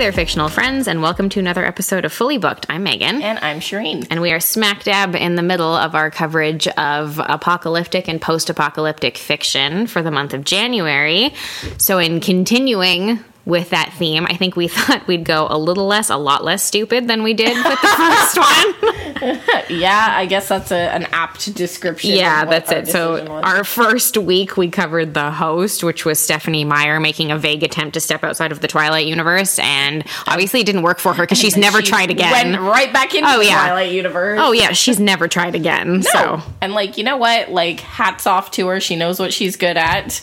there, 0.00 0.12
fictional 0.12 0.48
friends, 0.48 0.88
and 0.88 1.02
welcome 1.02 1.28
to 1.28 1.38
another 1.38 1.62
episode 1.62 2.06
of 2.06 2.12
Fully 2.12 2.38
Booked. 2.38 2.64
I'm 2.70 2.82
Megan. 2.82 3.20
And 3.20 3.38
I'm 3.40 3.60
Shireen. 3.60 4.06
And 4.08 4.22
we 4.22 4.32
are 4.32 4.40
smack 4.40 4.82
dab 4.82 5.14
in 5.14 5.34
the 5.34 5.42
middle 5.42 5.76
of 5.76 5.94
our 5.94 6.10
coverage 6.10 6.66
of 6.68 7.18
apocalyptic 7.22 8.08
and 8.08 8.18
post 8.18 8.48
apocalyptic 8.48 9.18
fiction 9.18 9.86
for 9.86 10.00
the 10.00 10.10
month 10.10 10.32
of 10.32 10.42
January. 10.42 11.34
So, 11.76 11.98
in 11.98 12.20
continuing 12.20 13.22
with 13.50 13.70
that 13.70 13.92
theme, 13.94 14.26
I 14.26 14.36
think 14.36 14.56
we 14.56 14.68
thought 14.68 15.06
we'd 15.06 15.24
go 15.24 15.46
a 15.50 15.58
little 15.58 15.86
less, 15.86 16.08
a 16.08 16.16
lot 16.16 16.44
less 16.44 16.62
stupid 16.62 17.08
than 17.08 17.22
we 17.22 17.34
did 17.34 17.56
with 17.56 17.80
the 17.80 17.88
first 17.88 18.38
one. 19.70 19.78
yeah, 19.78 20.14
I 20.16 20.26
guess 20.26 20.48
that's 20.48 20.72
a, 20.72 20.76
an 20.76 21.06
apt 21.12 21.52
description. 21.54 22.12
Yeah, 22.12 22.44
that's 22.46 22.70
it. 22.72 22.88
So, 22.88 23.24
was. 23.24 23.44
our 23.44 23.64
first 23.64 24.16
week, 24.16 24.56
we 24.56 24.70
covered 24.70 25.12
The 25.12 25.30
Host, 25.30 25.84
which 25.84 26.04
was 26.04 26.18
Stephenie 26.18 26.64
Meyer 26.64 27.00
making 27.00 27.32
a 27.32 27.38
vague 27.38 27.62
attempt 27.62 27.94
to 27.94 28.00
step 28.00 28.24
outside 28.24 28.52
of 28.52 28.60
the 28.60 28.68
Twilight 28.68 29.06
universe. 29.06 29.58
And 29.58 30.04
obviously, 30.26 30.60
it 30.60 30.66
didn't 30.66 30.82
work 30.82 31.00
for 31.00 31.12
her 31.12 31.24
because 31.24 31.38
she's 31.38 31.56
never 31.56 31.80
she 31.80 31.88
tried 31.88 32.10
again. 32.10 32.52
Went 32.52 32.60
right 32.62 32.92
back 32.92 33.14
into 33.14 33.28
oh, 33.28 33.38
the 33.38 33.46
yeah. 33.46 33.66
Twilight 33.66 33.92
universe. 33.92 34.38
Oh, 34.40 34.52
yeah, 34.52 34.72
she's 34.72 35.00
never 35.00 35.28
tried 35.28 35.54
again. 35.54 36.00
No. 36.00 36.00
So. 36.00 36.42
And, 36.60 36.72
like, 36.72 36.96
you 36.96 37.04
know 37.04 37.16
what? 37.16 37.50
Like, 37.50 37.80
hats 37.80 38.26
off 38.26 38.52
to 38.52 38.68
her. 38.68 38.80
She 38.80 38.96
knows 38.96 39.18
what 39.18 39.32
she's 39.32 39.56
good 39.56 39.76
at. 39.76 40.22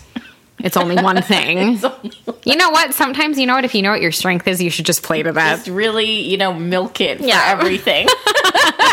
It's 0.60 0.76
only 0.76 0.96
one 0.96 1.22
thing. 1.22 1.60
only 1.84 2.12
one. 2.26 2.38
You 2.44 2.56
know 2.56 2.72
what? 2.72 2.94
Sometimes 2.94 3.38
you 3.38 3.46
know 3.46 3.56
what. 3.56 3.66
If 3.66 3.76
you 3.76 3.82
know 3.82 3.92
what 3.92 4.02
your 4.02 4.12
strength 4.12 4.48
is, 4.48 4.62
you 4.62 4.70
should 4.70 4.86
just 4.86 5.04
play 5.04 5.22
to 5.22 5.32
that. 5.32 5.58
Just 5.58 5.68
really, 5.68 6.22
you 6.22 6.38
know, 6.38 6.54
milk 6.54 7.00
it 7.00 7.20
for 7.20 7.26
yeah. 7.26 7.44
everything. 7.46 8.08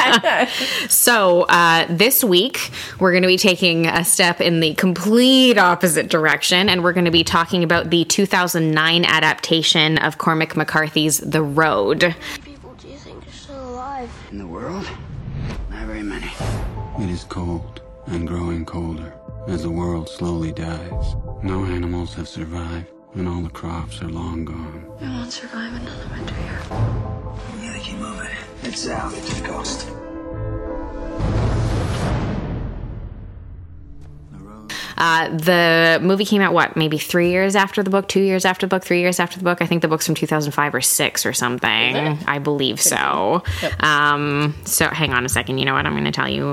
so 0.88 1.42
uh, 1.42 1.86
this 1.89 2.22
week 2.22 2.70
we're 3.00 3.12
going 3.12 3.22
to 3.22 3.28
be 3.28 3.39
taking 3.39 3.86
a 3.86 4.05
step 4.05 4.41
in 4.41 4.61
the 4.61 4.74
complete 4.74 5.56
opposite 5.56 6.08
direction, 6.08 6.69
and 6.69 6.84
we're 6.84 6.92
going 6.92 7.06
to 7.06 7.11
be 7.11 7.24
talking 7.24 7.64
about 7.64 7.91
the 7.91 8.05
2009 8.05 9.05
adaptation 9.05 9.98
of 9.98 10.19
Cormac 10.19 10.56
McCarthy's 10.56 11.19
The 11.19 11.42
Road. 11.42 12.14
People 12.44 12.74
do 12.74 12.89
you 12.89 12.98
think 12.98 13.27
are 13.27 13.30
still 13.30 13.70
alive 13.70 14.11
in 14.30 14.39
the 14.39 14.46
world? 14.46 14.86
Not 15.70 15.86
very 15.86 16.02
many. 16.02 16.30
It 17.00 17.11
is 17.11 17.24
cold 17.24 17.80
and 18.06 18.28
growing 18.28 18.67
colder 18.67 19.14
as 19.47 19.62
the 19.62 19.70
world 19.70 20.09
slowly 20.09 20.53
dies. 20.53 21.17
No 21.42 21.64
animals 21.64 22.14
have 22.14 22.28
survived, 22.28 22.91
and 23.14 23.28
all 23.28 23.42
the 23.42 23.51
crops 23.51 24.03
are 24.03 24.09
long 24.09 24.45
gone. 24.45 24.86
We 25.01 25.06
won't 25.09 25.33
survive 25.33 25.75
another 25.75 26.09
winter 26.11 26.34
here. 26.34 26.61
We 27.55 27.67
gotta 27.67 27.81
keep 27.81 27.98
moving. 27.98 28.28
It's 28.62 28.81
south 28.81 29.14
to 29.14 29.42
the 29.42 29.48
coast. 29.48 29.89
Uh, 34.97 35.28
the 35.28 35.98
movie 36.03 36.25
came 36.25 36.41
out 36.41 36.53
what 36.53 36.77
maybe 36.77 36.98
three 36.98 37.31
years 37.31 37.56
after 37.56 37.83
the 37.83 37.91
book, 37.91 38.09
two 38.09 38.20
years 38.23 38.45
after 38.45 38.67
the 38.67 38.70
book, 38.70 38.84
three 38.84 39.01
years 39.01 39.20
after 39.20 39.39
the 39.39 39.45
book. 39.45 39.61
I 39.61 39.67
think 39.67 39.83
the 39.83 39.89
book's 39.89 40.06
from 40.06 40.14
2005 40.14 40.75
or 40.75 40.81
six 40.81 41.27
or 41.27 41.33
something. 41.33 41.69
I 42.27 42.39
believe 42.39 42.81
so. 42.81 43.42
Yep. 43.62 43.83
Um, 43.83 44.55
so 44.64 44.89
hang 44.89 45.12
on 45.12 45.25
a 45.25 45.28
second. 45.28 45.59
You 45.59 45.64
know 45.64 45.75
what? 45.75 45.86
I'm 45.86 45.92
going 45.92 46.05
to 46.05 46.12
tell 46.12 46.28
you. 46.28 46.45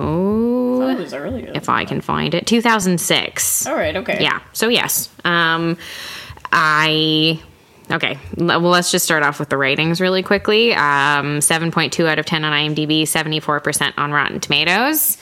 If 1.55 1.69
I 1.69 1.85
can 1.85 2.01
find 2.01 2.33
it, 2.33 2.47
2006. 2.47 3.67
All 3.67 3.75
right. 3.75 3.95
Okay. 3.95 4.21
Yeah. 4.21 4.41
So 4.53 4.67
yes. 4.67 5.09
Um, 5.23 5.77
I 6.51 7.41
Okay, 7.91 8.17
well, 8.37 8.61
let's 8.61 8.89
just 8.89 9.03
start 9.03 9.21
off 9.21 9.37
with 9.37 9.49
the 9.49 9.57
ratings 9.57 9.99
really 9.99 10.23
quickly. 10.23 10.73
Um, 10.73 11.39
7.2 11.39 12.05
out 12.07 12.19
of 12.19 12.25
10 12.25 12.45
on 12.45 12.53
IMDb, 12.53 13.01
74% 13.01 13.93
on 13.97 14.13
Rotten 14.13 14.39
Tomatoes, 14.39 15.17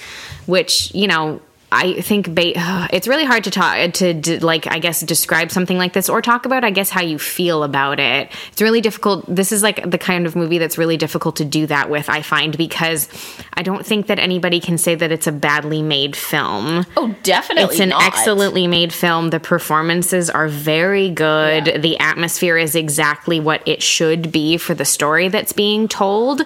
which, 0.46 0.94
you 0.94 1.08
know, 1.08 1.42
I 1.72 2.02
think 2.02 2.34
ba- 2.34 2.88
it's 2.94 3.08
really 3.08 3.26
hard 3.26 3.44
to 3.46 3.52
talk 3.52 3.94
to, 3.94 4.46
like 4.46 4.68
I 4.68 4.80
guess 4.80 5.02
describe 5.02 5.52
something 5.52 5.78
like 5.78 5.94
this 5.94 6.10
or 6.10 6.22
talk 6.22 6.46
about 6.46 6.64
I 6.64 6.72
guess 6.72 6.90
how 6.90 7.02
you 7.02 7.20
feel 7.20 7.64
about 7.64 8.00
it. 8.00 8.32
It's 8.52 8.62
really 8.62 8.82
difficult. 8.82 9.26
This 9.28 9.52
is 9.52 9.64
like 9.64 9.90
the 9.90 9.98
kind 9.98 10.26
of 10.26 10.36
movie 10.36 10.58
that's 10.58 10.78
really 10.78 10.98
difficult 10.98 11.38
to 11.38 11.46
do 11.46 11.68
that 11.68 11.90
with. 11.90 12.10
I 12.10 12.22
find 12.22 12.58
because 12.58 13.08
I 13.54 13.62
don't 13.62 13.86
think 13.86 14.08
that 14.08 14.20
anybody 14.20 14.60
can 14.60 14.78
say 14.78 14.96
that 14.96 15.12
it's 15.12 15.28
a 15.28 15.32
badly 15.32 15.82
made 15.82 16.16
film. 16.16 16.86
Oh, 16.98 17.16
definitely. 17.24 17.76
It's 17.76 17.80
an 17.80 17.90
not. 17.90 18.04
excellently 18.04 18.68
made 18.68 18.94
film. 18.94 19.30
The 19.30 19.40
performances 19.40 20.30
are 20.30 20.48
very 20.48 21.10
good. 21.10 21.68
Yeah. 21.68 21.78
The 21.78 22.00
atmosphere 22.00 22.58
is 22.58 22.76
exactly 22.76 23.40
what 23.40 23.62
it 23.68 23.84
should 23.84 24.32
be 24.32 24.58
for 24.58 24.74
the 24.74 24.86
story 24.86 25.28
that's 25.28 25.54
being 25.54 25.88
told. 25.88 26.42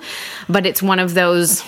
But 0.49 0.65
it's 0.65 0.81
one 0.81 0.99
of 0.99 1.13
those 1.13 1.63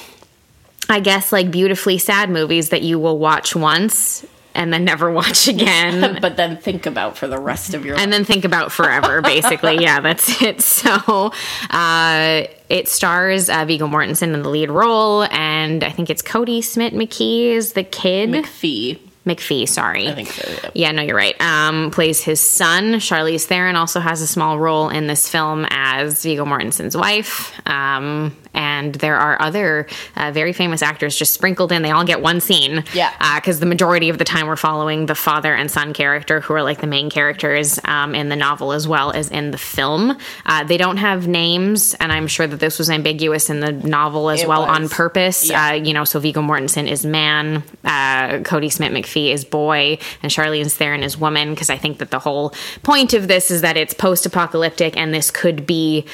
I 0.90 1.00
guess 1.00 1.32
like 1.32 1.52
beautifully 1.52 1.98
sad 1.98 2.30
movies 2.30 2.70
that 2.70 2.82
you 2.82 3.00
will 3.00 3.18
watch 3.18 3.56
once 3.56 4.26
and 4.56 4.72
then 4.72 4.86
never 4.86 5.12
watch 5.12 5.48
again. 5.48 6.18
but 6.22 6.38
then 6.38 6.58
think 6.58 6.86
about 6.86 7.18
for 7.18 7.28
the 7.28 7.38
rest 7.38 7.74
of 7.74 7.86
your 7.86 7.96
life. 7.96 8.04
And 8.04 8.12
then 8.12 8.26
think 8.26 8.46
about 8.46 8.72
forever, 8.72 9.22
basically. 9.24 9.78
yeah, 9.80 10.00
that's 10.00 10.42
it. 10.42 10.62
So 10.62 11.32
uh, 11.70 12.44
it 12.70 12.88
stars 12.88 13.50
uh, 13.50 13.66
Viggo 13.66 13.88
Mortensen 13.88 14.34
in 14.34 14.42
the 14.42 14.50
lead 14.50 14.72
role, 14.72 15.24
and 15.24 15.84
I 15.84 15.92
think 15.92 16.10
it's 16.10 16.22
Kodi 16.22 16.64
Smit-McPhee 16.64 17.52
is 17.52 17.74
the 17.74 17.84
kid. 17.84 18.30
McPhee. 18.30 19.00
McPhee, 19.26 19.68
sorry. 19.68 20.08
I 20.08 20.14
think 20.14 20.30
so. 20.30 20.50
Yeah, 20.52 20.70
yeah 20.74 20.92
no, 20.92 21.02
you're 21.02 21.16
right. 21.16 21.40
Um, 21.42 21.92
plays 21.92 22.22
his 22.22 22.40
son. 22.40 22.96
Charlize 22.96 23.46
Theron 23.46 23.76
also 23.76 24.00
has 24.00 24.22
a 24.22 24.28
small 24.28 24.60
role 24.60 24.90
in 24.90 25.08
this 25.08 25.28
film 25.28 25.66
as 25.70 26.22
Viggo 26.24 26.46
Mortensen's 26.46 26.96
wife. 26.96 27.52
Um, 27.68 28.36
and 28.54 28.96
there 28.96 29.18
are 29.18 29.42
other 29.42 29.88
uh, 30.16 30.32
very 30.32 30.54
famous 30.54 30.82
actors 30.82 31.18
just 31.18 31.34
sprinkled 31.34 31.72
in. 31.72 31.82
They 31.82 31.92
all 31.92 32.06
get 32.06 32.22
one 32.22 32.40
scene. 32.40 32.84
Yeah. 32.94 33.12
Because 33.36 33.58
uh, 33.58 33.62
the 33.62 33.66
majority 33.66 34.10
of 34.10 34.18
the 34.18 34.24
time 34.24 34.48
we're 34.48 34.56
following 34.56 35.08
the 35.08 35.16
father 35.16 35.54
and 35.54 35.70
son 35.70 35.94
character, 35.94 36.40
who 36.40 36.54
are 36.54 36.64
like 36.64 36.80
the 36.80 36.88
main 36.88 37.10
characters 37.10 37.80
um, 37.84 38.16
in 38.16 38.30
the 38.30 38.36
novel 38.36 38.72
as 38.72 38.88
well 38.88 39.12
as 39.12 39.30
in 39.30 39.52
the 39.52 39.58
film. 39.58 40.18
Uh, 40.46 40.64
they 40.64 40.78
don't 40.78 40.98
have 40.98 41.28
names, 41.28 41.94
and 41.96 42.12
I'm 42.12 42.28
sure 42.28 42.48
that 42.48 42.60
this 42.60 42.80
was 42.80 42.90
ambiguous 42.90 43.50
in 43.50 43.60
the 43.60 43.74
novel 43.74 44.30
as 44.30 44.44
it 44.44 44.48
well 44.48 44.62
was. 44.62 44.70
on 44.70 44.90
purpose. 44.90 45.50
Yeah. 45.50 45.70
Uh, 45.70 45.74
you 45.74 45.94
know, 45.94 46.06
so 46.06 46.20
Viggo 46.20 46.42
Mortensen 46.42 46.90
is 46.90 47.06
man, 47.06 47.58
uh, 47.84 48.40
Kodi 48.40 48.72
Smit-McPhee 49.16 49.34
is 49.34 49.46
boy, 49.46 49.98
and 50.22 50.32
Charlize 50.32 50.74
Theron 50.74 51.04
is 51.04 51.18
woman. 51.18 51.54
Because 51.54 51.70
I 51.70 51.78
think 51.78 52.00
that 52.00 52.12
the 52.12 52.20
whole 52.20 52.54
point 52.84 53.14
of 53.14 53.28
this 53.28 53.52
is 53.52 53.62
that 53.62 53.78
it's 53.78 53.94
post-apocalyptic, 53.94 54.98
and 54.98 55.14
this 55.14 55.32
could 55.32 55.66
be 55.66 56.06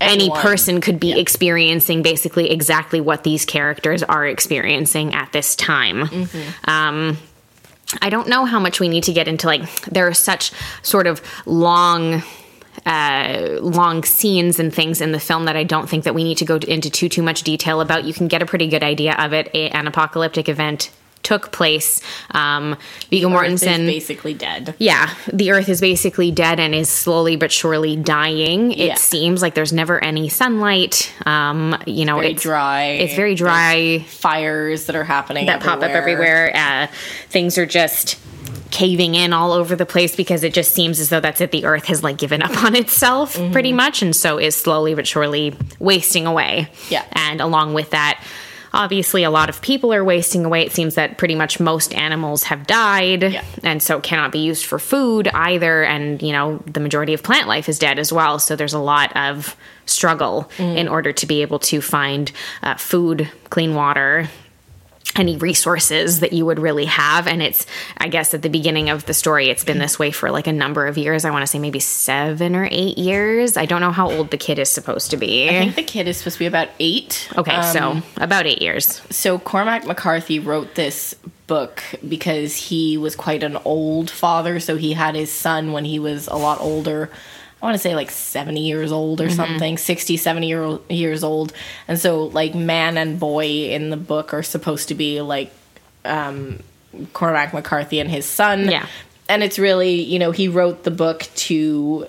any 0.00 0.30
person 0.30 0.80
could 0.80 1.00
be 1.00 1.18
experiencing 1.18 2.02
basically 2.02 2.50
exactly 2.50 3.00
what 3.00 3.24
these 3.24 3.44
characters 3.44 4.02
are 4.02 4.26
experiencing 4.26 5.14
at 5.14 5.32
this 5.32 5.56
time. 5.56 6.06
Mm-hmm. 6.06 6.70
Um, 6.70 7.16
I 8.02 8.10
don't 8.10 8.28
know 8.28 8.44
how 8.44 8.58
much 8.58 8.80
we 8.80 8.88
need 8.88 9.04
to 9.04 9.12
get 9.12 9.28
into 9.28 9.46
like 9.46 9.62
there 9.84 10.08
are 10.08 10.14
such 10.14 10.52
sort 10.82 11.06
of 11.06 11.22
long 11.46 12.22
uh, 12.84 13.58
long 13.60 14.04
scenes 14.04 14.58
and 14.58 14.74
things 14.74 15.00
in 15.00 15.12
the 15.12 15.20
film 15.20 15.46
that 15.46 15.56
I 15.56 15.64
don't 15.64 15.88
think 15.88 16.04
that 16.04 16.14
we 16.14 16.24
need 16.24 16.38
to 16.38 16.44
go 16.44 16.56
into 16.56 16.90
too 16.90 17.08
too 17.08 17.22
much 17.22 17.42
detail 17.42 17.80
about. 17.80 18.04
You 18.04 18.12
can 18.12 18.28
get 18.28 18.42
a 18.42 18.46
pretty 18.46 18.66
good 18.68 18.82
idea 18.82 19.14
of 19.14 19.32
it. 19.32 19.50
A, 19.54 19.70
an 19.70 19.86
apocalyptic 19.86 20.48
event 20.48 20.90
took 21.26 21.50
place. 21.50 22.00
Um, 22.30 22.76
Viggo 23.10 23.28
Mortensen 23.28 23.80
is 23.80 23.90
basically 23.90 24.32
dead. 24.32 24.76
Yeah, 24.78 25.12
the 25.32 25.50
Earth 25.50 25.68
is 25.68 25.80
basically 25.80 26.30
dead 26.30 26.60
and 26.60 26.72
is 26.72 26.88
slowly 26.88 27.34
but 27.34 27.50
surely 27.50 27.96
dying. 27.96 28.70
It 28.70 28.78
yeah. 28.78 28.94
seems 28.94 29.42
like 29.42 29.54
there's 29.54 29.72
never 29.72 30.02
any 30.02 30.28
sunlight. 30.28 31.12
Um, 31.26 31.76
you 31.84 32.04
know, 32.04 32.20
very 32.20 32.32
it's 32.32 32.42
dry. 32.42 32.84
It's 32.84 33.16
very 33.16 33.34
dry. 33.34 33.98
There's 33.98 34.02
fires 34.14 34.86
that 34.86 34.94
are 34.94 35.02
happening 35.02 35.46
that 35.46 35.56
everywhere. 35.56 35.76
pop 35.76 35.82
up 35.82 35.90
everywhere. 35.90 36.52
Uh, 36.54 36.86
things 37.28 37.58
are 37.58 37.66
just 37.66 38.20
caving 38.70 39.16
in 39.16 39.32
all 39.32 39.50
over 39.52 39.74
the 39.74 39.86
place 39.86 40.14
because 40.14 40.44
it 40.44 40.54
just 40.54 40.74
seems 40.74 41.00
as 41.00 41.08
though 41.08 41.20
that's 41.20 41.40
it. 41.40 41.50
The 41.50 41.64
earth 41.64 41.86
has 41.86 42.04
like 42.04 42.18
given 42.18 42.40
up 42.46 42.62
on 42.62 42.76
itself 42.76 43.34
mm-hmm. 43.34 43.50
pretty 43.50 43.72
much, 43.72 44.00
and 44.00 44.14
so 44.14 44.38
is 44.38 44.54
slowly 44.54 44.94
but 44.94 45.08
surely 45.08 45.56
wasting 45.80 46.24
away. 46.24 46.68
Yeah, 46.88 47.04
and 47.10 47.40
along 47.40 47.74
with 47.74 47.90
that 47.90 48.22
obviously 48.76 49.24
a 49.24 49.30
lot 49.30 49.48
of 49.48 49.60
people 49.62 49.92
are 49.92 50.04
wasting 50.04 50.44
away. 50.44 50.62
It 50.62 50.72
seems 50.72 50.94
that 50.94 51.18
pretty 51.18 51.34
much 51.34 51.58
most 51.58 51.94
animals 51.94 52.44
have 52.44 52.66
died 52.66 53.22
yeah. 53.22 53.44
and 53.64 53.82
so 53.82 54.00
cannot 54.00 54.30
be 54.30 54.38
used 54.40 54.66
for 54.66 54.78
food 54.78 55.28
either. 55.28 55.82
And, 55.82 56.22
you 56.22 56.32
know, 56.32 56.62
the 56.66 56.80
majority 56.80 57.14
of 57.14 57.22
plant 57.22 57.48
life 57.48 57.68
is 57.68 57.78
dead 57.78 57.98
as 57.98 58.12
well. 58.12 58.38
So 58.38 58.54
there's 58.54 58.74
a 58.74 58.78
lot 58.78 59.16
of 59.16 59.56
struggle 59.86 60.50
mm. 60.58 60.76
in 60.76 60.88
order 60.88 61.12
to 61.12 61.26
be 61.26 61.42
able 61.42 61.58
to 61.60 61.80
find 61.80 62.30
uh, 62.62 62.74
food, 62.74 63.30
clean 63.50 63.74
water, 63.74 64.28
any 65.18 65.36
resources 65.36 66.20
that 66.20 66.32
you 66.32 66.46
would 66.46 66.58
really 66.58 66.84
have. 66.86 67.26
And 67.26 67.42
it's, 67.42 67.66
I 67.98 68.08
guess, 68.08 68.34
at 68.34 68.42
the 68.42 68.48
beginning 68.48 68.90
of 68.90 69.06
the 69.06 69.14
story, 69.14 69.48
it's 69.48 69.64
been 69.64 69.78
this 69.78 69.98
way 69.98 70.10
for 70.10 70.30
like 70.30 70.46
a 70.46 70.52
number 70.52 70.86
of 70.86 70.98
years. 70.98 71.24
I 71.24 71.30
want 71.30 71.42
to 71.42 71.46
say 71.46 71.58
maybe 71.58 71.80
seven 71.80 72.54
or 72.54 72.68
eight 72.70 72.98
years. 72.98 73.56
I 73.56 73.66
don't 73.66 73.80
know 73.80 73.92
how 73.92 74.10
old 74.10 74.30
the 74.30 74.38
kid 74.38 74.58
is 74.58 74.70
supposed 74.70 75.10
to 75.10 75.16
be. 75.16 75.48
I 75.48 75.52
think 75.52 75.76
the 75.76 75.82
kid 75.82 76.08
is 76.08 76.18
supposed 76.18 76.36
to 76.36 76.40
be 76.40 76.46
about 76.46 76.68
eight. 76.78 77.28
Okay, 77.36 77.54
um, 77.54 77.72
so 77.72 78.22
about 78.22 78.46
eight 78.46 78.62
years. 78.62 79.00
So 79.10 79.38
Cormac 79.38 79.86
McCarthy 79.86 80.38
wrote 80.38 80.74
this 80.74 81.14
book 81.46 81.82
because 82.06 82.56
he 82.56 82.98
was 82.98 83.14
quite 83.16 83.42
an 83.42 83.56
old 83.64 84.10
father. 84.10 84.60
So 84.60 84.76
he 84.76 84.92
had 84.92 85.14
his 85.14 85.32
son 85.32 85.72
when 85.72 85.84
he 85.84 85.98
was 85.98 86.26
a 86.26 86.36
lot 86.36 86.60
older. 86.60 87.10
I 87.66 87.70
want 87.70 87.74
to 87.74 87.82
say 87.82 87.96
like 87.96 88.12
70 88.12 88.60
years 88.60 88.92
old 88.92 89.20
or 89.20 89.24
mm-hmm. 89.24 89.34
something, 89.34 89.76
60, 89.76 90.16
70 90.16 90.46
year, 90.46 90.78
years 90.88 91.24
old. 91.24 91.52
And 91.88 91.98
so, 91.98 92.26
like, 92.26 92.54
man 92.54 92.96
and 92.96 93.18
boy 93.18 93.70
in 93.70 93.90
the 93.90 93.96
book 93.96 94.32
are 94.32 94.44
supposed 94.44 94.86
to 94.86 94.94
be 94.94 95.20
like 95.20 95.52
um, 96.04 96.60
Cormac 97.12 97.52
McCarthy 97.52 97.98
and 97.98 98.08
his 98.08 98.24
son. 98.24 98.70
Yeah. 98.70 98.86
And 99.28 99.42
it's 99.42 99.58
really, 99.58 100.00
you 100.00 100.20
know, 100.20 100.30
he 100.30 100.46
wrote 100.46 100.84
the 100.84 100.92
book 100.92 101.28
to 101.34 102.06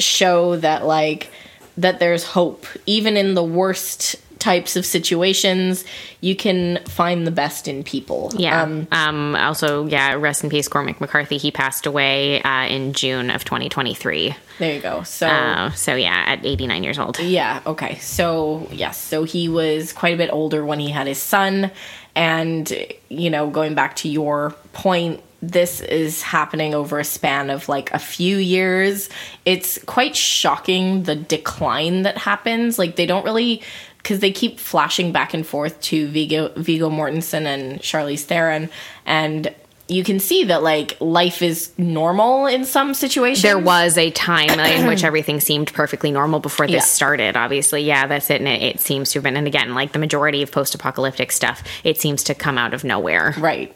show 0.00 0.56
that, 0.56 0.84
like, 0.84 1.30
that 1.76 2.00
there's 2.00 2.24
hope 2.24 2.66
even 2.86 3.16
in 3.16 3.34
the 3.34 3.44
worst 3.44 4.16
types 4.38 4.76
of 4.76 4.84
situations 4.84 5.84
you 6.20 6.36
can 6.36 6.78
find 6.86 7.26
the 7.26 7.30
best 7.30 7.66
in 7.68 7.82
people 7.82 8.32
Yeah. 8.36 8.62
um, 8.62 8.86
Um, 8.92 9.34
also, 9.36 9.86
yeah, 9.86 10.14
rest 10.14 10.44
in 10.44 10.50
peace, 10.50 10.68
Cormac 10.68 11.00
McCarthy. 11.00 11.38
He 11.38 11.50
passed 11.50 11.86
away 11.86 12.42
uh, 12.42 12.66
in 12.66 12.92
June 12.92 13.30
of 13.30 13.44
2023. 13.44 14.34
there 14.58 14.74
you 14.74 14.80
go 14.80 15.02
so 15.04 15.26
Uh, 15.26 15.70
so, 15.72 15.94
yeah, 15.94 16.24
at 16.26 16.44
89 16.44 16.84
years 16.84 16.98
old. 16.98 17.18
Yeah, 17.18 17.60
okay. 17.66 17.98
So, 17.98 18.68
yes, 18.70 18.98
so 19.00 19.24
he 19.24 19.48
was 19.48 19.92
quite 19.92 20.14
a 20.14 20.16
bit 20.18 20.30
older 20.32 20.64
when 20.64 20.80
he 20.80 20.90
had 20.90 21.06
his 21.06 21.18
son. 21.18 21.70
And, 22.14 22.72
you 23.08 23.30
know, 23.30 23.48
going 23.50 23.74
back 23.74 23.96
to 23.96 24.08
your 24.08 24.54
point, 24.72 25.20
this 25.42 25.80
is 25.82 26.22
happening 26.22 26.74
over 26.74 26.98
a 26.98 27.04
span 27.04 27.50
of 27.50 27.68
like 27.68 27.92
a 27.92 27.98
few 27.98 28.38
years. 28.38 29.08
It's 29.44 29.78
quite 29.84 30.16
shocking 30.16 31.02
the 31.04 31.14
decline 31.14 32.02
that 32.02 32.16
happens. 32.18 32.78
Like, 32.78 32.96
they 32.96 33.06
don't 33.06 33.24
really. 33.24 33.62
Because 34.06 34.20
they 34.20 34.30
keep 34.30 34.60
flashing 34.60 35.10
back 35.10 35.34
and 35.34 35.44
forth 35.44 35.80
to 35.80 36.06
Viggo, 36.06 36.50
Viggo 36.56 36.88
Mortensen 36.88 37.44
and 37.44 37.80
Charlize 37.80 38.22
Theron, 38.22 38.70
and 39.04 39.52
you 39.88 40.02
can 40.02 40.18
see 40.20 40.44
that 40.44 40.62
like 40.64 40.96
life 41.00 41.42
is 41.42 41.72
normal 41.78 42.46
in 42.46 42.64
some 42.64 42.94
situations. 42.94 43.42
There 43.42 43.58
was 43.58 43.98
a 43.98 44.10
time 44.10 44.58
in 44.60 44.86
which 44.86 45.04
everything 45.10 45.38
seemed 45.40 45.72
perfectly 45.72 46.10
normal 46.10 46.40
before 46.40 46.66
this 46.66 46.74
Yeah. 46.74 46.80
started. 46.80 47.36
Obviously, 47.36 47.82
yeah, 47.82 48.06
that's 48.06 48.30
it. 48.30 48.40
And 48.40 48.48
it, 48.48 48.62
it 48.62 48.80
seems 48.80 49.10
to 49.12 49.18
have 49.18 49.24
been, 49.24 49.36
and 49.36 49.46
again, 49.46 49.74
like 49.74 49.92
the 49.92 49.98
majority 50.00 50.42
of 50.42 50.50
post-apocalyptic 50.50 51.30
stuff, 51.30 51.62
it 51.84 52.00
seems 52.00 52.22
to 52.24 52.34
come 52.34 52.58
out 52.58 52.74
of 52.74 52.82
nowhere. 52.84 53.34
right. 53.38 53.75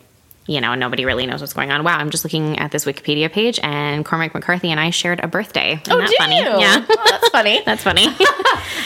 You 0.50 0.60
know, 0.60 0.74
nobody 0.74 1.04
really 1.04 1.26
knows 1.26 1.40
what's 1.40 1.52
going 1.52 1.70
on. 1.70 1.84
Wow, 1.84 1.96
I'm 1.96 2.10
just 2.10 2.24
looking 2.24 2.58
at 2.58 2.72
this 2.72 2.84
Wikipedia 2.84 3.30
page, 3.30 3.60
and 3.62 4.04
Cormac 4.04 4.34
McCarthy 4.34 4.70
and 4.72 4.80
I 4.80 4.90
shared 4.90 5.20
a 5.22 5.28
birthday. 5.28 5.74
Isn't 5.80 5.92
Oh, 5.92 5.98
that 5.98 6.08
do 6.08 6.16
funny? 6.18 6.38
you? 6.38 6.42
Yeah, 6.42 6.84
Oh, 6.90 7.06
that's 7.08 7.28
funny. 7.28 7.62
that's 7.66 7.82
funny. 7.84 8.06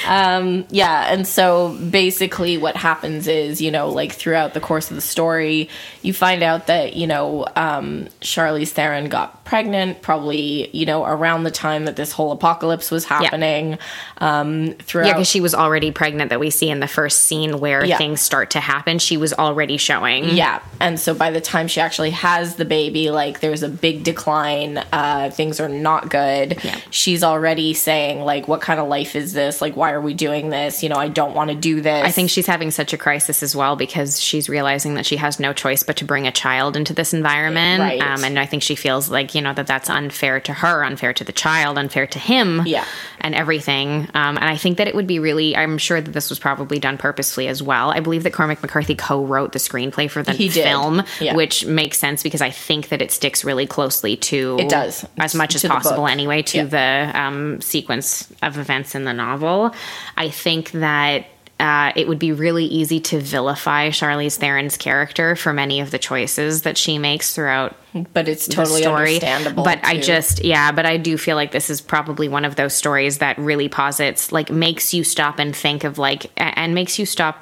Yeah, 0.06 1.12
and 1.12 1.26
so 1.26 1.74
basically 1.90 2.58
what 2.58 2.76
happens 2.76 3.26
is, 3.26 3.60
you 3.62 3.70
know, 3.70 3.88
like 3.88 4.12
throughout 4.12 4.52
the 4.54 4.60
course 4.60 4.90
of 4.90 4.96
the 4.96 5.00
story, 5.00 5.68
you 6.02 6.12
find 6.12 6.42
out 6.42 6.66
that, 6.66 6.94
you 6.96 7.06
know, 7.06 7.46
um, 7.56 8.08
Charlize 8.20 8.68
Theron 8.70 9.08
got 9.08 9.44
pregnant 9.44 10.02
probably, 10.02 10.68
you 10.76 10.84
know, 10.86 11.04
around 11.04 11.44
the 11.44 11.50
time 11.50 11.84
that 11.86 11.96
this 11.96 12.12
whole 12.12 12.32
apocalypse 12.32 12.90
was 12.90 13.04
happening. 13.04 13.78
Um, 14.18 14.74
throughout. 14.80 15.06
Yeah, 15.06 15.12
because 15.14 15.28
she 15.28 15.40
was 15.40 15.54
already 15.54 15.90
pregnant 15.92 16.30
that 16.30 16.40
we 16.40 16.50
see 16.50 16.68
in 16.70 16.80
the 16.80 16.88
first 16.88 17.20
scene 17.24 17.58
where 17.60 17.84
Yeah. 17.84 17.96
things 17.98 18.20
start 18.20 18.50
to 18.50 18.60
happen. 18.60 18.98
She 18.98 19.16
was 19.16 19.32
already 19.32 19.76
showing. 19.76 20.24
Yeah, 20.36 20.60
and 20.80 20.98
so 21.00 21.14
by 21.14 21.30
the 21.30 21.40
time 21.40 21.53
she 21.68 21.80
actually 21.80 22.10
has 22.10 22.56
the 22.56 22.64
baby, 22.64 23.10
like 23.10 23.40
there's 23.40 23.62
a 23.62 23.68
big 23.68 24.04
decline. 24.04 24.78
Uh, 24.92 25.30
things 25.30 25.60
are 25.60 25.68
not 25.68 26.10
good. 26.10 26.58
Yeah. 26.64 26.78
She's 26.90 27.22
already 27.22 27.74
saying 27.74 28.20
like, 28.20 28.48
"What 28.48 28.60
kind 28.60 28.80
of 28.80 28.88
life 28.88 29.16
is 29.16 29.32
this? 29.32 29.60
Like, 29.60 29.76
why 29.76 29.92
are 29.92 30.00
we 30.00 30.14
doing 30.14 30.50
this? 30.50 30.82
You 30.82 30.88
know, 30.88 30.96
I 30.96 31.08
don't 31.08 31.34
want 31.34 31.50
to 31.50 31.56
do 31.56 31.80
this." 31.80 32.04
I 32.04 32.10
think 32.10 32.30
she's 32.30 32.46
having 32.46 32.70
such 32.70 32.92
a 32.92 32.98
crisis 32.98 33.42
as 33.42 33.54
well 33.54 33.76
because 33.76 34.20
she's 34.20 34.48
realizing 34.48 34.94
that 34.94 35.06
she 35.06 35.16
has 35.16 35.38
no 35.40 35.52
choice 35.52 35.82
but 35.82 35.96
to 35.96 36.04
bring 36.04 36.26
a 36.26 36.32
child 36.32 36.76
into 36.76 36.92
this 36.92 37.12
environment. 37.14 37.80
Right. 37.80 38.00
Um, 38.00 38.24
and 38.24 38.38
I 38.38 38.46
think 38.46 38.62
she 38.62 38.74
feels 38.74 39.10
like, 39.10 39.34
you 39.34 39.40
know, 39.40 39.52
that 39.54 39.66
that's 39.66 39.88
unfair 39.90 40.40
to 40.40 40.52
her, 40.52 40.84
unfair 40.84 41.12
to 41.14 41.24
the 41.24 41.32
child, 41.32 41.78
unfair 41.78 42.06
to 42.06 42.18
him. 42.18 42.62
Yeah. 42.66 42.84
And 43.20 43.34
everything. 43.34 44.08
Um, 44.14 44.36
and 44.36 44.44
I 44.44 44.56
think 44.56 44.78
that 44.78 44.86
it 44.88 44.94
would 44.94 45.06
be 45.06 45.18
really, 45.18 45.56
I'm 45.56 45.78
sure 45.78 46.00
that 46.00 46.10
this 46.10 46.28
was 46.28 46.38
probably 46.38 46.78
done 46.78 46.98
purposely 46.98 47.48
as 47.48 47.62
well. 47.62 47.90
I 47.90 48.00
believe 48.00 48.22
that 48.24 48.32
Cormac 48.34 48.60
McCarthy 48.60 48.94
co 48.94 49.24
wrote 49.24 49.52
the 49.52 49.58
screenplay 49.58 50.10
for 50.10 50.22
the 50.22 50.32
He 50.32 50.48
film, 50.50 51.02
Yeah. 51.20 51.34
Which 51.44 51.66
makes 51.66 51.98
sense 51.98 52.22
because 52.22 52.40
I 52.40 52.48
think 52.48 52.88
that 52.88 53.02
it 53.02 53.12
sticks 53.12 53.44
really 53.44 53.66
closely 53.66 54.16
to 54.16 54.56
It 54.58 54.70
does. 54.70 55.04
as 55.18 55.34
much 55.34 55.54
as 55.54 55.62
possible 55.62 56.06
anyway 56.06 56.40
to 56.40 56.56
Yeah. 56.58 56.64
the 56.64 57.20
um, 57.20 57.60
sequence 57.60 58.32
of 58.40 58.56
events 58.56 58.94
in 58.94 59.04
the 59.04 59.12
novel. 59.12 59.74
I 60.16 60.30
think 60.30 60.70
that 60.70 61.26
uh, 61.60 61.92
it 61.94 62.08
would 62.08 62.18
be 62.18 62.32
really 62.32 62.64
easy 62.64 62.98
to 63.00 63.20
vilify 63.20 63.90
Charlize 63.90 64.38
Theron's 64.38 64.78
character 64.78 65.36
for 65.36 65.52
many 65.52 65.80
of 65.80 65.90
the 65.90 65.98
choices 65.98 66.62
that 66.62 66.78
she 66.78 66.96
makes 66.98 67.34
throughout 67.34 67.76
but 68.14 68.26
it's 68.26 68.48
totally 68.48 68.80
story. 68.80 69.16
understandable. 69.16 69.62
But 69.64 69.80
I 69.84 69.98
just, 70.00 70.42
yeah, 70.42 70.72
but 70.72 70.86
I 70.86 70.96
do 70.96 71.16
feel 71.18 71.36
like 71.36 71.52
this 71.52 71.68
is 71.68 71.80
probably 71.82 72.26
one 72.28 72.44
of 72.46 72.56
those 72.56 72.72
stories 72.74 73.18
that 73.18 73.36
really 73.38 73.68
posits, 73.68 74.32
like, 74.32 74.50
makes 74.50 74.92
you 74.94 75.04
stop 75.04 75.38
and 75.38 75.54
think 75.54 75.84
of, 75.84 75.96
like, 75.98 76.30
and 76.38 76.74
makes 76.74 76.98
you 76.98 77.06
stop 77.06 77.36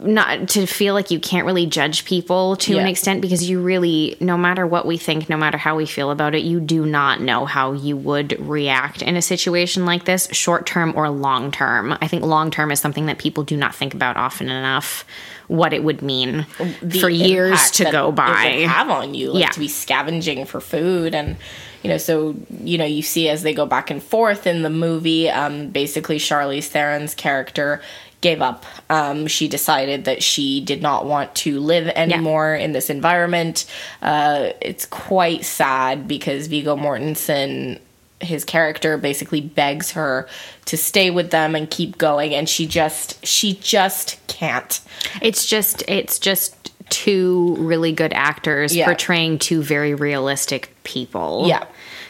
not 0.00 0.48
to 0.50 0.64
feel 0.66 0.94
like 0.94 1.10
you 1.10 1.18
can't 1.18 1.44
really 1.44 1.66
judge 1.66 2.04
people 2.04 2.54
to 2.56 2.78
an 2.78 2.86
extent 2.86 3.20
because 3.20 3.48
you 3.48 3.60
really 3.60 4.16
no 4.20 4.38
matter 4.38 4.64
what 4.64 4.86
we 4.86 4.96
think 4.96 5.28
no 5.28 5.36
matter 5.36 5.58
how 5.58 5.74
we 5.76 5.86
feel 5.86 6.12
about 6.12 6.36
it 6.36 6.44
you 6.44 6.60
do 6.60 6.86
not 6.86 7.20
know 7.20 7.44
how 7.44 7.72
you 7.72 7.96
would 7.96 8.38
react 8.38 9.02
in 9.02 9.16
a 9.16 9.22
situation 9.22 9.84
like 9.86 10.04
this 10.04 10.28
short 10.30 10.66
term 10.66 10.92
or 10.96 11.08
long 11.08 11.50
term. 11.50 11.96
I 12.00 12.06
think 12.06 12.22
long 12.24 12.50
term 12.50 12.70
is 12.70 12.80
something 12.80 13.06
that 13.06 13.18
people 13.18 13.42
do 13.42 13.56
not 13.56 13.74
think 13.74 13.92
about 13.92 14.16
often 14.16 14.48
enough 14.48 15.04
what 15.48 15.72
it 15.72 15.82
would 15.82 16.02
mean 16.02 16.46
the 16.82 17.00
for 17.00 17.08
years 17.08 17.70
to 17.72 17.90
go 17.90 18.12
by. 18.12 18.66
have 18.68 18.90
on 18.90 19.14
you, 19.14 19.32
like 19.32 19.40
Yeah. 19.40 19.50
to 19.50 19.60
be 19.60 19.68
scavenging 19.68 20.44
for 20.44 20.60
food 20.60 21.14
and 21.14 21.36
you 21.82 21.90
know, 21.90 21.96
so 21.96 22.34
you 22.62 22.76
know, 22.76 22.84
you 22.84 23.02
see 23.02 23.28
as 23.28 23.42
they 23.44 23.54
go 23.54 23.64
back 23.64 23.90
and 23.90 24.02
forth 24.02 24.46
in 24.48 24.62
the 24.62 24.70
movie, 24.70 25.30
um, 25.30 25.68
basically 25.68 26.18
Charlize 26.18 26.66
Theron's 26.66 27.14
character 27.14 27.80
gave 28.20 28.42
up. 28.42 28.64
Um, 28.90 29.26
she 29.26 29.48
decided 29.48 30.04
that 30.06 30.22
she 30.22 30.60
did 30.60 30.82
not 30.82 31.06
want 31.06 31.34
to 31.36 31.60
live 31.60 31.88
anymore 31.88 32.54
in 32.54 32.72
this 32.72 32.90
environment. 32.90 33.64
Uh, 34.02 34.50
it's 34.60 34.86
quite 34.86 35.44
sad 35.44 36.08
because 36.08 36.46
Viggo 36.48 36.76
Mortensen 36.76 37.80
his 38.20 38.44
character 38.44 38.98
basically 38.98 39.40
begs 39.40 39.92
her 39.92 40.28
to 40.64 40.76
stay 40.76 41.08
with 41.08 41.30
them 41.30 41.54
and 41.54 41.70
keep 41.70 41.96
going 41.98 42.34
and 42.34 42.48
she 42.48 42.66
just 42.66 43.24
she 43.24 43.54
just 43.54 44.18
can't 44.26 44.80
It's 45.22 45.46
just 45.46 45.82
it's 45.86 46.18
just 46.18 46.57
two 46.90 47.56
really 47.58 47.92
good 47.92 48.12
actors 48.12 48.74
Yeah. 48.74 48.86
portraying 48.86 49.38
two 49.38 49.62
very 49.62 49.94
realistic 49.94 50.74
people. 50.84 51.44
Yeah. 51.48 51.64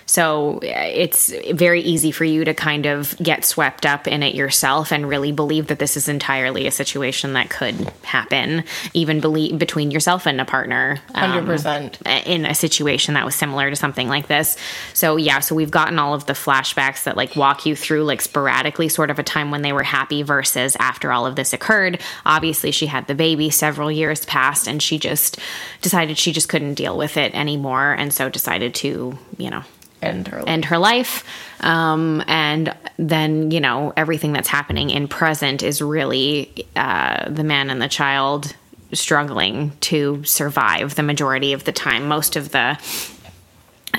So 0.07 0.55
uh, 0.57 0.61
it's 0.63 1.31
very 1.53 1.83
easy 1.83 2.13
for 2.13 2.25
you 2.25 2.43
to 2.47 2.55
kind 2.55 2.87
of 2.87 3.15
get 3.19 3.45
swept 3.45 3.85
up 3.85 4.09
in 4.09 4.23
it 4.23 4.35
yourself 4.35 4.91
and 4.91 5.07
really 5.07 5.33
believe 5.33 5.67
that 5.67 5.79
this 5.79 5.99
is 5.99 6.09
entirely 6.09 6.67
a 6.67 6.71
situation 6.71 7.35
that 7.35 7.51
could 7.51 7.75
happen, 8.05 8.65
even 8.95 9.21
believe 9.21 9.59
between 9.59 9.91
yourself 9.91 10.27
and 10.27 10.41
a 10.41 10.47
partner. 10.47 10.99
um, 11.15 11.47
100%. 11.47 12.25
in 12.27 12.47
a 12.47 12.55
situation 12.55 13.15
that 13.15 13.27
was 13.27 13.35
similar 13.35 13.69
to 13.69 13.77
something 13.77 14.09
like 14.09 14.29
this. 14.29 14.57
So 14.95 15.17
yeah, 15.17 15.41
so 15.41 15.55
we've 15.55 15.71
gotten 15.71 15.99
all 15.99 16.15
of 16.15 16.25
the 16.25 16.33
flashbacks 16.33 17.03
that 17.05 17.15
like 17.15 17.37
walk 17.37 17.67
you 17.67 17.77
through 17.77 18.05
like 18.05 18.23
sporadically 18.23 18.89
sort 18.89 19.11
of 19.11 19.19
a 19.19 19.23
time 19.23 19.51
when 19.51 19.61
they 19.61 19.75
were 19.75 19.83
happy 19.83 20.23
versus 20.23 20.75
after 20.81 21.13
all 21.13 21.27
of 21.27 21.37
this 21.37 21.53
occurred. 21.53 22.01
Obviously 22.25 22.71
she 22.71 22.87
had 22.87 23.07
the 23.09 23.15
baby, 23.15 23.51
several 23.51 23.93
years 23.93 24.25
passed 24.25 24.68
and 24.69 24.83
she 24.83 24.99
just 24.99 25.39
decided 25.81 26.19
she 26.19 26.33
just 26.33 26.49
couldn't 26.49 26.75
deal 26.75 26.97
with 26.97 27.17
it 27.17 27.35
anymore 27.35 27.93
and 27.93 28.13
so 28.13 28.29
decided 28.29 28.75
to, 28.77 29.19
you 29.37 29.51
know, 29.51 29.65
and 30.01 30.29
her 30.29 30.45
end 30.47 30.67
her 30.67 30.79
life. 30.79 31.25
Um, 31.61 32.23
and 32.29 32.75
then, 32.99 33.51
you 33.51 33.61
know, 33.61 33.93
everything 33.97 34.33
that's 34.33 34.49
happening 34.49 34.91
in 34.91 35.09
present 35.09 35.63
is 35.63 35.83
really 35.83 36.67
uh, 36.77 37.29
the 37.29 37.45
man 37.45 37.71
and 37.71 37.83
the 37.83 37.89
child 37.89 38.55
struggling 38.93 39.73
to 39.81 40.23
survive 40.25 40.95
the 40.95 41.03
majority 41.03 41.53
of 41.53 41.65
the 41.65 41.73
time. 41.73 42.09
Most 42.09 42.37
of 42.37 42.53
the 42.53 42.79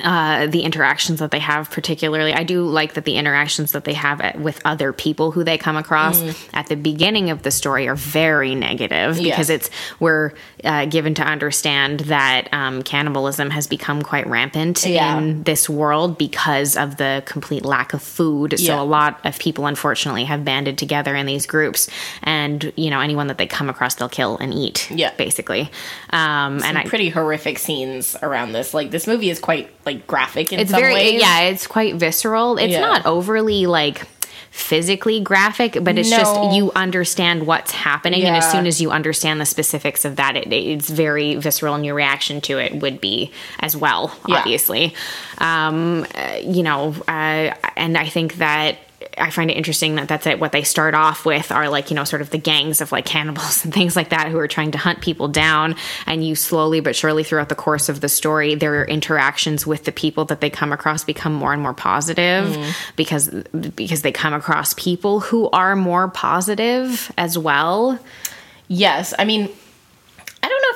uh, 0.02 0.46
the 0.46 0.60
interactions 0.62 1.18
that 1.18 1.30
they 1.30 1.38
have, 1.40 1.70
particularly, 1.70 2.32
I 2.32 2.44
do 2.44 2.64
like 2.64 2.94
that 2.94 3.04
the 3.04 3.16
interactions 3.16 3.72
that 3.72 3.84
they 3.84 3.92
have 3.94 4.20
at, 4.20 4.40
with 4.40 4.60
other 4.64 4.92
people 4.92 5.32
who 5.32 5.42
they 5.44 5.58
come 5.58 5.76
across 5.76 6.22
at 6.54 6.68
the 6.68 6.76
beginning 6.76 7.28
of 7.30 7.42
the 7.42 7.50
story 7.50 7.88
are 7.88 7.96
very 7.96 8.54
negative 8.54 9.18
Yeah. 9.18 9.34
because 9.34 9.50
it's 9.50 9.68
we're 9.98 10.32
uh, 10.64 10.86
given 10.86 11.14
to 11.14 11.22
understand 11.22 12.00
that 12.00 12.48
um, 12.52 12.82
cannibalism 12.82 13.50
has 13.50 13.66
become 13.66 14.02
quite 14.02 14.26
rampant 14.28 14.86
Yeah. 14.86 15.18
in 15.18 15.42
this 15.42 15.68
world 15.68 16.16
because 16.16 16.76
of 16.76 16.96
the 16.96 17.22
complete 17.26 17.64
lack 17.64 17.92
of 17.92 18.00
food. 18.02 18.58
So 18.60 18.80
a 18.80 18.84
lot 18.84 19.18
of 19.26 19.38
people, 19.38 19.66
unfortunately, 19.66 20.24
have 20.24 20.44
banded 20.44 20.78
together 20.78 21.16
in 21.16 21.26
these 21.26 21.46
groups, 21.46 21.88
and 22.22 22.72
you 22.76 22.90
know 22.90 23.00
anyone 23.00 23.26
that 23.26 23.38
they 23.38 23.46
come 23.46 23.68
across, 23.68 23.96
they'll 23.96 24.08
kill 24.08 24.38
and 24.38 24.54
eat. 24.54 24.88
Yeah. 24.90 25.12
basically. 25.16 25.62
Um, 26.10 26.62
and 26.62 26.78
I, 26.78 26.84
pretty 26.84 27.08
horrific 27.08 27.58
scenes 27.58 28.16
around 28.22 28.52
this. 28.52 28.72
Like 28.72 28.90
this 28.92 29.06
movie 29.08 29.30
is 29.30 29.40
quite 29.40 29.70
like 29.84 29.89
graphic 29.94 30.52
in 30.52 30.60
it's 30.60 30.70
some 30.70 30.80
very 30.80 30.94
ways. 30.94 31.20
yeah 31.20 31.40
it's 31.42 31.66
quite 31.66 31.94
visceral 31.96 32.56
it's 32.58 32.72
Yeah. 32.72 32.80
not 32.80 33.06
overly 33.06 33.66
like 33.66 34.06
physically 34.50 35.20
graphic 35.20 35.78
but 35.82 35.96
it's 35.96 36.10
No. 36.10 36.16
just 36.18 36.54
you 36.56 36.72
understand 36.74 37.46
what's 37.46 37.70
happening 37.70 38.24
and 38.24 38.36
as 38.36 38.50
soon 38.50 38.66
as 38.66 38.80
you 38.80 38.90
understand 38.90 39.40
the 39.40 39.46
specifics 39.46 40.04
of 40.04 40.16
that 40.16 40.36
it, 40.36 40.52
it's 40.52 40.90
very 40.90 41.36
visceral 41.36 41.74
and 41.76 41.86
your 41.86 41.94
reaction 41.94 42.40
to 42.42 42.58
it 42.58 42.74
would 42.82 43.00
be 43.00 43.30
as 43.60 43.76
well 43.76 44.12
Yeah. 44.26 44.38
obviously 44.38 44.92
um 45.38 46.04
uh, 46.14 46.38
you 46.42 46.62
know 46.64 46.94
uh, 47.06 47.54
and 47.76 47.96
i 47.96 48.08
think 48.08 48.34
that 48.38 48.78
I 49.20 49.30
find 49.30 49.50
it 49.50 49.56
interesting 49.56 49.96
that 49.96 50.08
that's 50.08 50.26
it. 50.26 50.40
What 50.40 50.52
they 50.52 50.62
start 50.62 50.94
off 50.94 51.24
with 51.24 51.52
are 51.52 51.68
like, 51.68 51.90
you 51.90 51.96
know, 51.96 52.04
sort 52.04 52.22
of 52.22 52.30
the 52.30 52.38
gangs 52.38 52.80
of 52.80 52.92
like 52.92 53.04
cannibals 53.04 53.64
and 53.64 53.72
things 53.72 53.96
like 53.96 54.10
that 54.10 54.28
who 54.28 54.38
are 54.38 54.48
trying 54.48 54.72
to 54.72 54.78
hunt 54.78 55.00
people 55.00 55.28
down. 55.28 55.76
And 56.06 56.24
you 56.24 56.34
slowly 56.34 56.80
but 56.80 56.96
surely 56.96 57.24
throughout 57.24 57.48
the 57.48 57.54
course 57.54 57.88
of 57.88 58.00
the 58.00 58.08
story, 58.08 58.54
their 58.54 58.84
interactions 58.84 59.66
with 59.66 59.84
the 59.84 59.92
people 59.92 60.24
that 60.26 60.40
they 60.40 60.50
come 60.50 60.72
across 60.72 61.04
become 61.04 61.32
more 61.32 61.52
and 61.52 61.62
more 61.62 61.74
positive 61.74 62.48
mm. 62.48 62.72
because 62.96 63.28
because 63.28 64.02
they 64.02 64.12
come 64.12 64.32
across 64.32 64.74
people 64.74 65.20
who 65.20 65.48
are 65.50 65.76
more 65.76 66.08
positive 66.08 67.12
as 67.16 67.36
well. 67.36 67.98
Yes, 68.68 69.12
I 69.18 69.24
mean, 69.24 69.42
I 69.42 69.48
don't 69.48 69.48
know 69.48 69.69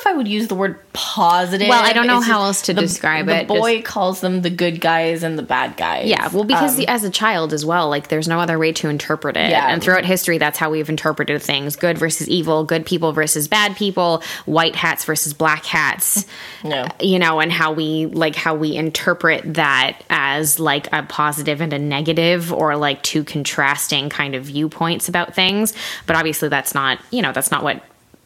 if 0.04 0.10
I 0.10 0.12
would 0.12 0.28
use 0.28 0.48
the 0.48 0.54
word 0.54 0.78
positive. 0.92 1.68
Well, 1.68 1.82
I 1.82 1.94
don't 1.94 2.06
know 2.06 2.18
It's 2.18 2.26
how 2.26 2.42
else 2.42 2.62
to 2.62 2.74
the- 2.74 2.82
describe 2.82 3.24
the 3.26 3.40
it, 3.40 3.48
The 3.48 3.54
boy 3.54 3.80
calls 3.80 4.20
them 4.20 4.42
the 4.42 4.50
good 4.50 4.78
guys 4.80 5.22
and 5.22 5.38
the 5.38 5.42
bad 5.42 5.78
guys. 5.78 6.08
Yeah, 6.08 6.28
well, 6.28 6.44
because 6.44 6.78
Um, 6.78 6.84
as 6.88 7.04
a 7.04 7.10
child 7.10 7.54
as 7.54 7.64
well, 7.64 7.88
like 7.88 8.08
there's 8.08 8.28
no 8.28 8.38
other 8.38 8.58
way 8.58 8.72
to 8.72 8.90
interpret 8.90 9.36
it. 9.36 9.48
Yeah. 9.50 9.66
And 9.68 9.82
throughout 9.82 10.04
history, 10.04 10.36
that's 10.36 10.58
how 10.58 10.68
we've 10.70 10.90
interpreted 10.90 11.40
things 11.42 11.74
good 11.76 11.96
versus 11.96 12.28
evil, 12.28 12.64
good 12.64 12.84
people 12.84 13.12
versus 13.12 13.48
bad 13.48 13.76
people, 13.76 14.22
white 14.44 14.76
hats 14.76 15.04
versus 15.06 15.32
black 15.32 15.64
hats. 15.64 16.26
No. 16.62 16.86
You 17.00 17.18
know, 17.18 17.40
and 17.40 17.50
how 17.50 17.72
we 17.72 18.06
like 18.06 18.36
how 18.36 18.54
we 18.54 18.76
interpret 18.76 19.54
that 19.54 20.02
as 20.10 20.60
like 20.60 20.86
a 20.92 21.02
positive 21.04 21.62
and 21.62 21.72
a 21.72 21.78
negative 21.78 22.52
or 22.52 22.76
like 22.76 23.02
two 23.02 23.24
contrasting 23.24 24.10
kind 24.10 24.34
of 24.34 24.44
viewpoints 24.44 25.08
about 25.08 25.34
things. 25.34 25.72
But 26.06 26.16
obviously, 26.16 26.50
that's 26.50 26.74
not, 26.74 26.98
you 27.10 27.22
know, 27.22 27.32
that's 27.32 27.50
not 27.50 27.62
what 27.64 27.82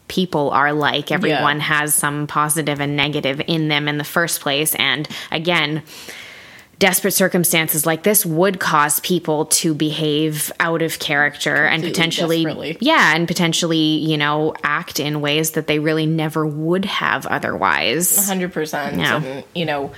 people 0.09 0.49
are 0.49 0.73
like. 0.73 1.11
Everyone 1.11 1.61
has 1.61 1.93
some 1.93 2.27
positive 2.27 2.81
and 2.81 2.97
negative 2.97 3.41
in 3.47 3.69
them 3.69 3.87
in 3.87 3.97
the 3.97 4.03
first 4.03 4.41
place. 4.41 4.75
And 4.75 5.07
again, 5.31 5.83
desperate 6.79 7.11
circumstances 7.11 7.85
like 7.85 8.03
this 8.03 8.25
would 8.25 8.59
cause 8.59 8.99
people 9.01 9.45
to 9.47 9.73
behave 9.73 10.49
out 10.61 10.81
of 10.81 10.97
character 10.97 11.65
and 11.65 11.83
potentially 11.83 12.77
yeah 12.79 13.13
and 13.13 13.27
potentially 13.27 13.97
you 13.97 14.17
know 14.17 14.53
act 14.63 14.97
in 14.97 15.19
ways 15.19 15.51
that 15.51 15.67
they 15.67 15.77
really 15.77 16.05
never 16.05 16.45
would 16.45 16.85
have 16.85 17.25
otherwise 17.25 18.25
hundred 18.25 18.53
percent. 18.53 18.97
Yeah. 18.97 19.21
And 19.21 19.43
you 19.53 19.65
know, 19.65 19.91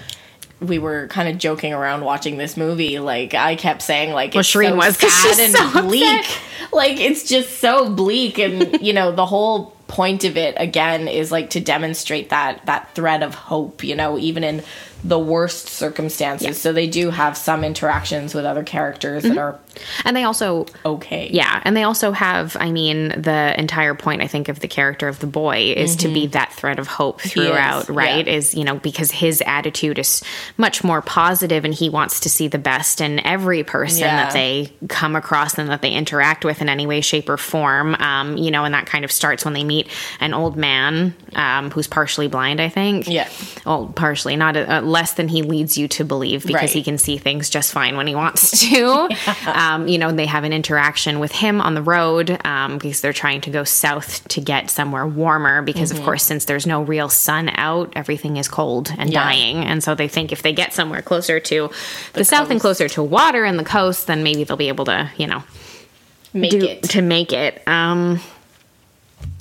we 0.59 0.79
were 0.79 1.07
kind 1.07 1.27
of 1.27 1.37
joking 1.37 1.73
around 1.73 2.03
watching 2.03 2.37
this 2.37 2.55
movie. 2.57 2.99
Like 2.99 3.33
I 3.33 3.55
kept 3.55 3.81
saying, 3.81 4.11
like 4.11 4.33
Well, 4.33 4.41
it's 4.41 4.49
Shireen 4.49 4.69
so 4.69 4.75
was, 4.75 4.97
sad 4.97 5.39
and 5.39 5.53
so 5.53 5.81
bleak. 5.83 6.03
upset. 6.03 6.39
Like 6.71 6.99
it's 6.99 7.27
just 7.27 7.59
so 7.59 7.89
bleak, 7.93 8.37
and 8.39 8.81
you 8.81 8.93
know, 8.93 9.11
the 9.11 9.25
whole 9.25 9.75
point 9.91 10.23
of 10.23 10.37
it 10.37 10.55
again 10.57 11.09
is 11.09 11.33
like 11.33 11.49
to 11.49 11.59
demonstrate 11.59 12.29
that 12.29 12.65
that 12.65 12.95
thread 12.95 13.23
of 13.23 13.35
hope. 13.35 13.83
You 13.83 13.95
know, 13.95 14.17
even 14.17 14.43
in 14.43 14.63
the 15.03 15.19
worst 15.19 15.67
circumstances. 15.67 16.59
So 16.61 16.73
they 16.73 16.87
do 16.87 17.09
have 17.09 17.35
some 17.37 17.63
interactions 17.63 18.33
with 18.33 18.45
other 18.45 18.63
characters 18.63 19.23
Mm-hmm. 19.23 19.35
that 19.35 19.41
are 19.41 19.59
and 20.03 20.17
they 20.17 20.23
also 20.25 20.65
okay. 20.85 21.29
Yeah, 21.31 21.61
and 21.63 21.77
they 21.77 21.83
also 21.83 22.11
have, 22.11 22.57
I 22.59 22.71
mean, 22.71 23.09
the 23.09 23.57
entire 23.57 23.95
point 23.95 24.21
I 24.21 24.27
think 24.27 24.49
of 24.49 24.59
the 24.59 24.67
character 24.67 25.07
of 25.07 25.19
the 25.19 25.27
boy 25.27 25.73
is 25.75 25.95
to 25.97 26.07
be 26.09 26.27
that 26.27 26.51
thread 26.53 26.77
of 26.77 26.87
hope 26.87 27.21
throughout, 27.21 27.87
yeah. 27.87 27.95
right? 27.95 28.27
Is, 28.27 28.53
you 28.53 28.65
know, 28.65 28.75
because 28.79 29.11
his 29.11 29.41
attitude 29.45 29.97
is 29.97 30.21
much 30.57 30.83
more 30.83 31.01
positive 31.01 31.63
and 31.63 31.73
he 31.73 31.89
wants 31.89 32.19
to 32.21 32.29
see 32.29 32.47
the 32.49 32.57
best 32.57 32.99
in 32.99 33.25
every 33.25 33.63
person 33.63 34.01
Yeah. 34.01 34.25
that 34.25 34.33
they 34.33 34.73
come 34.89 35.15
across 35.15 35.57
and 35.57 35.69
that 35.69 35.81
they 35.81 35.91
interact 35.91 36.43
with 36.43 36.61
in 36.61 36.67
any 36.67 36.85
way, 36.85 36.99
shape, 37.01 37.29
or 37.29 37.37
form. 37.37 37.95
Um, 37.95 38.35
you 38.37 38.51
know, 38.51 38.65
and 38.65 38.73
that 38.73 38.87
kind 38.87 39.05
of 39.05 39.11
starts 39.11 39.45
when 39.45 39.53
they 39.53 39.63
meet 39.63 39.87
an 40.19 40.33
old 40.33 40.57
man 40.57 41.13
um, 41.33 41.71
who's 41.71 41.87
partially 41.87 42.27
blind, 42.27 42.59
I 42.59 42.67
think. 42.69 43.07
Yeah. 43.07 43.29
Well, 43.65 43.87
partially, 43.95 44.35
not 44.35 44.57
uh, 44.57 44.81
less 44.91 45.13
than 45.13 45.27
he 45.29 45.41
leads 45.41 45.77
you 45.77 45.87
to 45.87 46.03
believe 46.05 46.45
because 46.45 46.61
Right. 46.61 46.69
he 46.69 46.83
can 46.83 46.97
see 46.97 47.17
things 47.17 47.49
just 47.49 47.71
fine 47.71 47.97
when 47.97 48.05
he 48.07 48.13
wants 48.13 48.59
to. 48.69 49.07
um, 49.47 49.87
you 49.87 49.97
know, 49.97 50.11
they 50.11 50.25
have 50.27 50.43
an 50.43 50.53
interaction 50.53 51.19
with 51.19 51.31
him 51.31 51.61
on 51.61 51.73
the 51.73 51.81
road 51.81 52.37
um, 52.45 52.77
because 52.77 53.01
they're 53.01 53.13
trying 53.13 53.41
to 53.41 53.49
go 53.49 53.63
south 53.63 54.27
to 54.27 54.41
get 54.41 54.69
somewhere 54.69 55.07
warmer. 55.07 55.61
Because, 55.61 55.89
Mm-hmm. 55.91 55.99
of 55.99 56.05
course, 56.05 56.23
since 56.23 56.45
there's 56.45 56.67
no 56.67 56.83
real 56.83 57.09
sun 57.09 57.49
out, 57.55 57.93
everything 57.95 58.37
is 58.37 58.47
cold 58.47 58.93
and 58.97 59.09
Yeah. 59.11 59.23
dying. 59.23 59.57
And 59.65 59.83
so 59.83 59.95
they 59.95 60.07
think 60.07 60.31
if 60.31 60.41
they 60.43 60.53
get 60.53 60.73
somewhere 60.73 61.01
closer 61.01 61.39
to 61.39 61.69
the, 62.13 62.25
south 62.25 62.51
and 62.51 62.59
closer 62.59 62.87
to 62.89 63.01
water 63.01 63.43
and 63.45 63.57
the 63.57 63.63
coast, 63.63 64.07
then 64.07 64.21
maybe 64.23 64.43
they'll 64.43 64.57
be 64.57 64.67
able 64.67 64.85
to, 64.85 65.09
you 65.17 65.27
know, 65.27 65.43
Make 66.33 66.51
do 66.51 66.59
it. 66.65 66.83
to 66.83 67.01
make 67.01 67.33
it. 67.33 67.61
Um, 67.67 68.19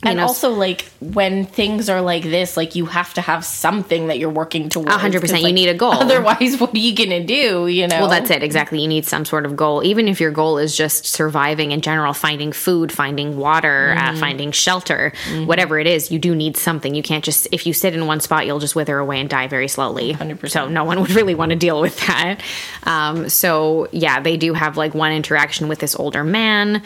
and 0.03 0.17
know, 0.17 0.23
also 0.23 0.51
like 0.51 0.83
when 1.01 1.45
things 1.45 1.89
are 1.91 2.01
like 2.01 2.23
this 2.23 2.57
like 2.57 2.75
you 2.75 2.87
have 2.87 3.13
to 3.15 3.21
have 3.21 3.45
something 3.45 4.07
that 4.07 4.19
you're 4.19 4.31
working 4.31 4.69
towards 4.69 4.89
A 4.91 4.99
hundred 4.99 5.21
percent, 5.21 5.41
'cause, 5.43 5.49
you 5.49 5.55
need 5.55 5.69
a 5.69 5.75
goal. 5.75 5.93
otherwise 5.93 6.57
what 6.61 6.75
are 6.75 6.79
you 6.79 6.95
gonna 6.95 7.25
do 7.25 7.67
you 7.67 7.87
know 7.87 8.01
Well, 8.01 8.09
that's 8.09 8.31
it. 8.31 8.43
Exactly. 8.43 8.81
You 8.81 8.89
need 8.89 9.05
some 9.07 9.25
sort 9.25 9.45
of 9.47 9.57
goal. 9.57 9.85
Even 9.85 10.09
if 10.09 10.21
your 10.21 10.31
goal 10.31 10.59
is 10.59 10.77
just 10.77 11.05
surviving 11.07 11.73
in 11.73 11.81
general, 11.83 12.13
finding 12.15 12.53
food, 12.53 12.91
finding 12.93 13.37
water, 13.37 13.95
uh, 13.99 14.17
finding 14.17 14.53
shelter, 14.53 15.13
whatever 15.45 15.79
it 15.79 15.87
is, 15.87 16.11
you 16.11 16.19
do 16.19 16.35
need 16.35 16.57
something. 16.57 16.95
You 16.95 17.03
can't 17.03 17.23
just, 17.25 17.47
if 17.53 17.67
you 17.67 17.73
sit 17.75 17.95
in 17.95 18.07
one 18.07 18.21
spot, 18.21 18.47
you'll 18.47 18.59
just 18.59 18.75
wither 18.75 18.99
away 18.99 19.21
and 19.21 19.29
die 19.29 19.49
very 19.49 19.69
slowly. 19.69 20.15
100%. 20.15 20.49
So 20.51 20.69
no 20.69 20.85
one 20.85 21.01
would 21.01 21.11
really 21.13 21.35
want 21.35 21.51
to 21.51 21.57
deal 21.57 21.81
with 21.81 21.99
that. 22.07 22.41
Um, 22.85 23.29
so 23.29 23.89
yeah, 23.93 24.21
they 24.21 24.37
do 24.37 24.55
have 24.55 24.77
like 24.77 24.95
one 24.95 25.13
interaction 25.13 25.69
with 25.69 25.79
this 25.79 25.95
older 25.95 26.25
man 26.25 26.83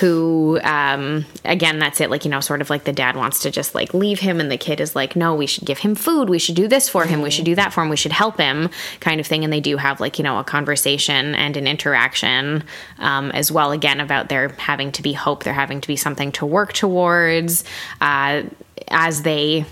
who, 0.00 0.58
um, 0.62 1.26
again, 1.44 1.78
that's 1.78 2.00
it. 2.00 2.08
Like, 2.08 2.24
you 2.24 2.30
know, 2.30 2.40
sort 2.40 2.62
of 2.62 2.70
like 2.70 2.84
the 2.84 2.92
dad 2.92 3.16
wants 3.16 3.40
to 3.40 3.50
just 3.50 3.74
like 3.74 3.92
leave 3.92 4.20
him 4.20 4.40
and 4.40 4.50
the 4.50 4.56
kid 4.56 4.80
is 4.80 4.96
like, 4.96 5.14
no, 5.14 5.34
we 5.34 5.46
should 5.46 5.66
give 5.66 5.78
him 5.78 5.94
food. 5.94 6.30
We 6.30 6.38
should 6.38 6.54
do 6.54 6.68
this 6.68 6.88
for 6.88 7.04
him. 7.04 7.20
We 7.20 7.30
should 7.30 7.44
do 7.44 7.54
that 7.56 7.74
for 7.74 7.82
him. 7.82 7.90
We 7.90 7.96
should 7.96 8.12
help 8.12 8.38
him 8.38 8.70
kind 9.00 9.20
of 9.20 9.26
thing. 9.26 9.44
And 9.44 9.52
they 9.52 9.60
do 9.60 9.76
have 9.76 10.00
like, 10.00 10.18
you 10.18 10.22
know, 10.22 10.38
a 10.38 10.44
conversation 10.44 11.34
and 11.34 11.54
an 11.54 11.66
interaction 11.66 12.64
um, 12.98 13.30
as 13.32 13.52
well, 13.52 13.72
again, 13.72 14.00
about 14.00 14.30
there 14.30 14.48
having 14.48 14.90
to 14.92 15.02
be 15.02 15.12
hope, 15.12 15.44
there 15.44 15.52
having 15.52 15.82
to 15.82 15.88
be 15.88 15.96
something 15.96 16.32
to 16.32 16.46
work 16.46 16.72
towards 16.72 17.62
uh, 18.00 18.44
as 18.88 19.22
they 19.22 19.66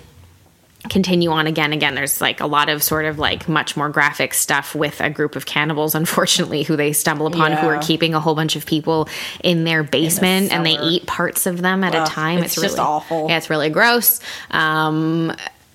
continue 0.89 1.31
on 1.31 1.47
again 1.47 1.73
again. 1.73 1.95
There's 1.95 2.21
like 2.21 2.41
a 2.41 2.47
lot 2.47 2.69
of 2.69 2.83
sort 2.83 3.05
of 3.05 3.19
like 3.19 3.49
much 3.49 3.77
more 3.77 3.89
graphic 3.89 4.35
stuff 4.35 4.75
with 4.75 5.01
a 5.01 5.11
group 5.11 5.37
of 5.37 5.47
cannibals 5.47 5.95
unfortunately 5.95 6.63
who 6.63 6.77
they 6.77 6.93
stumble 6.93 7.27
upon 7.27 7.53
who 7.53 7.67
are 7.67 7.79
keeping 7.81 8.15
a 8.15 8.21
whole 8.21 8.35
bunch 8.35 8.57
of 8.57 8.67
people 8.67 9.09
in 9.43 9.65
their 9.65 9.83
basement 9.83 10.53
and 10.53 10.65
they 10.65 10.79
eat 10.79 11.07
parts 11.07 11.47
of 11.47 11.61
them 11.63 11.85
at 11.85 11.95
a 11.95 11.99
Ugh, 12.01 12.09
time. 12.09 12.39
it's 12.39 12.55
just 12.55 12.77
really 12.77 12.79
awful. 12.79 13.27
yeah 13.29 13.37
it's 13.37 13.51
really 13.51 13.71
gross. 13.71 14.21
Um 14.51 15.33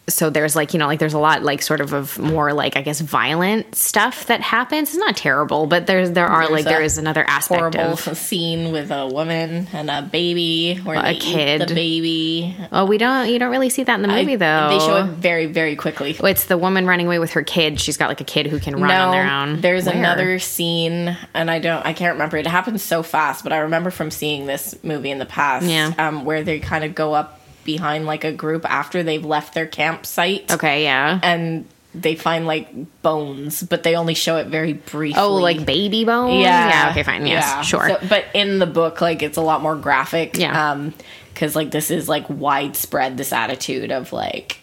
so 0.10 0.30
there's 0.30 0.54
like 0.54 0.74
you 0.74 0.80
know 0.80 0.86
like 0.88 1.00
there's 1.00 1.14
a 1.14 1.20
lot 1.20 1.44
like 1.44 1.62
sort 1.62 1.80
of 1.80 1.94
of 1.94 2.20
more 2.20 2.52
like 2.52 2.76
i 2.76 2.82
guess 2.82 3.00
violent 3.00 3.74
stuff 3.74 4.26
that 4.28 4.42
happens 4.42 4.90
it's 4.90 4.98
not 4.98 5.16
terrible 5.16 5.66
but 5.66 5.88
there's 5.88 6.12
there 6.12 6.28
are 6.28 6.42
There's 6.42 6.52
like 6.52 6.66
there 6.66 6.82
is 6.82 6.98
another 6.98 7.24
aspect 7.26 7.60
horrible 7.76 7.94
of 7.94 8.18
scene 8.18 8.74
with 8.74 8.92
a 8.92 9.08
woman 9.08 9.68
and 9.72 9.90
a 9.90 10.02
baby 10.02 10.82
or 10.86 10.96
A 10.96 11.16
kid. 11.16 11.70
the 11.70 11.74
baby 11.74 12.54
oh 12.74 12.84
we 12.86 12.98
don't 12.98 13.30
you 13.30 13.40
don't 13.40 13.50
really 13.52 13.70
see 13.70 13.84
that 13.84 13.96
in 13.96 14.02
the 14.02 14.10
movie 14.10 14.34
I- 14.34 14.36
though 14.36 14.70
they 14.78 14.80
show 14.86 15.06
it 15.06 15.08
very 15.16 15.46
very 15.46 15.78
quickly 15.78 16.18
it's 16.22 16.46
the 16.46 16.58
woman 16.58 16.86
running 16.86 17.06
away 17.08 17.20
with 17.20 17.32
her 17.32 17.44
kid 17.44 17.80
she's 17.80 17.96
got 17.96 18.10
like 18.10 18.20
a 18.20 18.26
kid 18.26 18.48
who 18.48 18.60
can 18.60 18.76
run 18.76 18.92
on 18.92 19.12
their 19.12 19.32
own 19.32 19.62
There's 19.62 19.86
Where? 19.86 19.96
another 19.96 20.38
scene, 20.40 21.18
and 21.34 21.50
I 21.50 21.60
don't, 21.60 21.86
I 21.86 21.94
can't 21.94 22.14
remember. 22.16 22.38
It 22.38 22.48
happens 22.48 22.82
so 22.84 23.04
fast, 23.04 23.44
but 23.44 23.54
I 23.54 23.60
remember 23.60 23.90
from 23.92 24.12
seeing 24.12 24.46
this 24.46 24.76
movie 24.84 25.12
in 25.12 25.20
the 25.20 25.26
past, 25.26 25.66
Yeah. 25.66 25.94
um, 25.98 26.26
where 26.26 26.44
they 26.44 26.60
kind 26.60 26.84
of 26.84 26.94
go 26.96 27.14
up 27.14 27.40
behind 27.64 28.06
like 28.06 28.24
a 28.24 28.32
group 28.32 28.70
after 28.70 29.04
they've 29.04 29.26
left 29.26 29.54
their 29.54 29.68
campsite, 29.68 30.52
okay 30.52 30.84
yeah 30.84 31.20
and 31.24 31.66
they 31.96 32.16
find 32.16 32.48
like 32.48 33.02
bones, 33.04 33.62
but 33.62 33.84
they 33.84 33.96
only 33.96 34.16
show 34.16 34.38
it 34.38 34.48
very 34.48 34.74
briefly. 34.74 35.22
Oh, 35.22 35.36
like 35.36 35.64
baby 35.64 36.04
bones? 36.06 36.42
yeah, 36.42 36.86
Yeah. 36.86 36.90
Okay, 36.90 37.04
fine. 37.04 37.28
Yes, 37.28 37.46
yeah. 37.46 37.62
sure. 37.62 37.88
So- 37.88 38.00
but 38.10 38.26
in 38.34 38.58
the 38.58 38.66
book, 38.66 39.00
like 39.00 39.22
it's 39.22 39.38
a 39.38 39.42
lot 39.42 39.62
more 39.62 39.76
graphic. 39.76 40.36
Yeah. 40.36 40.72
Um, 40.72 40.96
because 41.32 41.56
like 41.56 41.70
this 41.70 41.92
is 41.92 42.10
like 42.10 42.28
widespread 42.32 43.18
this 43.18 43.32
attitude 43.32 43.92
of 43.92 44.12
like 44.12 44.58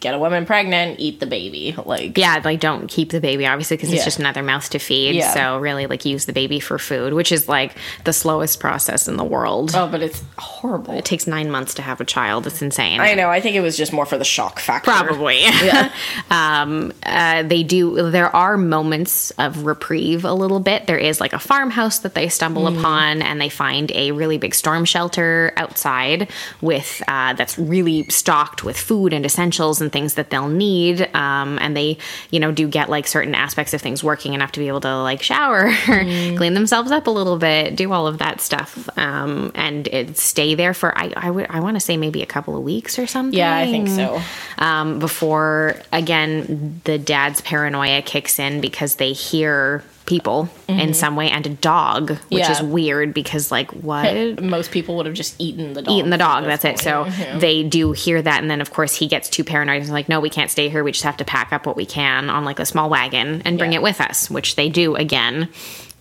get 0.00 0.14
a 0.14 0.18
woman 0.18 0.44
pregnant, 0.46 1.00
eat 1.00 1.20
the 1.20 1.26
baby, 1.26 1.74
like 1.84 2.16
yeah, 2.18 2.40
like 2.44 2.60
don't 2.60 2.86
keep 2.88 3.10
the 3.10 3.20
baby, 3.20 3.46
obviously, 3.46 3.76
because 3.76 3.90
it's 3.90 4.00
Yeah. 4.00 4.04
just 4.04 4.18
another 4.18 4.42
mouth 4.42 4.68
to 4.70 4.78
feed. 4.78 5.14
Yeah. 5.16 5.32
So 5.32 5.58
really, 5.58 5.86
like 5.86 6.04
use 6.04 6.26
the 6.26 6.32
baby 6.32 6.60
for 6.60 6.78
food, 6.78 7.12
which 7.14 7.32
is 7.32 7.48
like 7.48 7.76
the 8.04 8.12
slowest 8.12 8.60
process 8.60 9.08
in 9.08 9.16
the 9.16 9.24
world. 9.24 9.72
Oh, 9.74 9.88
but 9.88 10.02
it's 10.02 10.22
horrible. 10.38 10.94
It 10.94 11.04
takes 11.04 11.26
nine 11.26 11.50
months 11.50 11.74
to 11.74 11.82
have 11.82 12.00
a 12.00 12.04
child. 12.04 12.46
It's 12.46 12.60
insane. 12.62 13.00
I 13.00 13.14
know. 13.14 13.30
I 13.30 13.40
think 13.40 13.56
it 13.56 13.60
was 13.62 13.76
just 13.76 13.92
more 13.92 14.06
for 14.06 14.18
the 14.18 14.24
shock 14.24 14.58
factor. 14.60 14.90
Probably. 14.90 15.42
um, 16.30 16.92
uh, 17.04 17.42
they 17.42 17.62
do. 17.62 18.10
There 18.10 18.34
are 18.34 18.56
moments 18.56 19.30
of 19.32 19.64
reprieve 19.64 20.24
a 20.24 20.32
little 20.32 20.60
bit. 20.60 20.86
There 20.86 20.98
is 20.98 21.20
like 21.20 21.32
a 21.32 21.38
farmhouse 21.38 22.00
that 22.00 22.14
they 22.14 22.28
stumble 22.28 22.56
Mm-hmm. 22.66 22.78
upon, 22.78 23.22
and 23.22 23.40
they 23.40 23.48
find 23.48 23.92
a 23.92 24.12
really 24.12 24.38
big 24.38 24.54
storm 24.54 24.84
shelter 24.84 25.52
outside 25.56 26.28
with 26.60 27.02
uh, 27.06 27.34
that's 27.34 27.58
really 27.58 28.04
stocked 28.08 28.64
with 28.64 28.78
food 28.78 29.12
and 29.12 29.24
essentials 29.26 29.80
and 29.80 29.85
things 29.90 30.14
that 30.14 30.30
they'll 30.30 30.48
need. 30.48 31.08
Um, 31.14 31.58
and 31.60 31.76
they, 31.76 31.98
you 32.30 32.40
know, 32.40 32.52
do 32.52 32.68
get 32.68 32.88
like 32.88 33.06
certain 33.06 33.34
aspects 33.34 33.74
of 33.74 33.80
things 33.80 34.02
working 34.04 34.34
enough 34.34 34.52
to 34.52 34.60
be 34.60 34.68
able 34.68 34.80
to 34.82 34.96
like 35.02 35.22
shower, 35.22 35.70
Mm-hmm. 35.70 36.36
clean 36.38 36.54
themselves 36.54 36.90
up 36.90 37.06
a 37.06 37.10
little 37.10 37.38
bit, 37.38 37.76
do 37.76 37.92
all 37.92 38.06
of 38.06 38.18
that 38.18 38.40
stuff, 38.40 38.88
um, 38.98 39.52
and 39.54 39.86
it, 39.88 40.18
stay 40.18 40.54
there 40.54 40.74
for 40.74 40.96
I 40.96 41.12
I 41.16 41.30
would 41.30 41.46
I 41.50 41.60
want 41.60 41.76
to 41.76 41.80
say 41.80 41.96
maybe 41.96 42.22
a 42.22 42.26
couple 42.26 42.56
of 42.56 42.62
weeks 42.62 42.98
or 42.98 43.06
something. 43.06 43.38
Yeah, 43.38 43.56
I 43.56 43.66
think 43.66 43.88
so. 43.88 44.20
Um, 44.58 44.98
before 44.98 45.76
again, 45.92 46.80
the 46.84 46.98
dad's 46.98 47.40
paranoia 47.40 48.02
kicks 48.02 48.38
in 48.38 48.60
because 48.60 48.96
they 48.96 49.12
hear 49.12 49.82
people 50.06 50.48
in 50.68 50.94
some 50.94 51.16
way 51.16 51.28
and 51.28 51.44
a 51.46 51.50
dog, 51.50 52.10
which 52.28 52.40
Yeah. 52.40 52.52
is 52.52 52.62
weird 52.62 53.12
because 53.12 53.50
like 53.50 53.70
what 53.72 54.40
Most 54.42 54.70
people 54.70 54.96
would 54.96 55.06
have 55.06 55.14
just 55.16 55.34
eaten 55.40 55.72
the 55.74 55.82
dog. 55.82 55.92
eaten 55.94 56.10
the 56.10 56.16
dog. 56.18 56.44
That's 56.44 56.64
it. 56.64 56.78
So 56.78 57.04
point. 57.04 57.40
they 57.40 57.62
do 57.64 57.90
hear 57.92 58.22
that, 58.22 58.40
and 58.40 58.50
then 58.50 58.60
of 58.60 58.70
course 58.72 58.94
he 58.94 59.08
gets 59.08 59.28
too 59.28 59.42
paranoid. 59.44 59.82
He's 59.82 59.90
like, 59.90 60.08
"No, 60.08 60.20
we 60.20 60.30
can't 60.30 60.50
stay 60.50 60.68
here. 60.68 60.84
We 60.84 60.92
just 60.92 61.04
have 61.04 61.16
to 61.18 61.24
pack 61.24 61.52
up 61.52 61.66
what 61.66 61.76
we 61.76 61.84
can 61.86 62.30
on 62.30 62.44
like 62.44 62.58
a 62.60 62.66
small 62.66 62.88
wagon 62.88 63.42
and 63.44 63.58
bring 63.58 63.72
Yeah. 63.72 63.78
it 63.80 63.82
with 63.82 64.00
us," 64.00 64.30
which 64.30 64.54
they 64.56 64.68
do 64.68 64.94
again. 64.96 65.48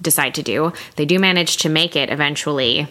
Decide 0.02 0.36
to 0.36 0.44
do. 0.44 0.72
They 0.98 1.06
do 1.06 1.18
manage 1.20 1.58
to 1.58 1.70
make 1.70 1.96
it 1.96 2.10
eventually 2.12 2.88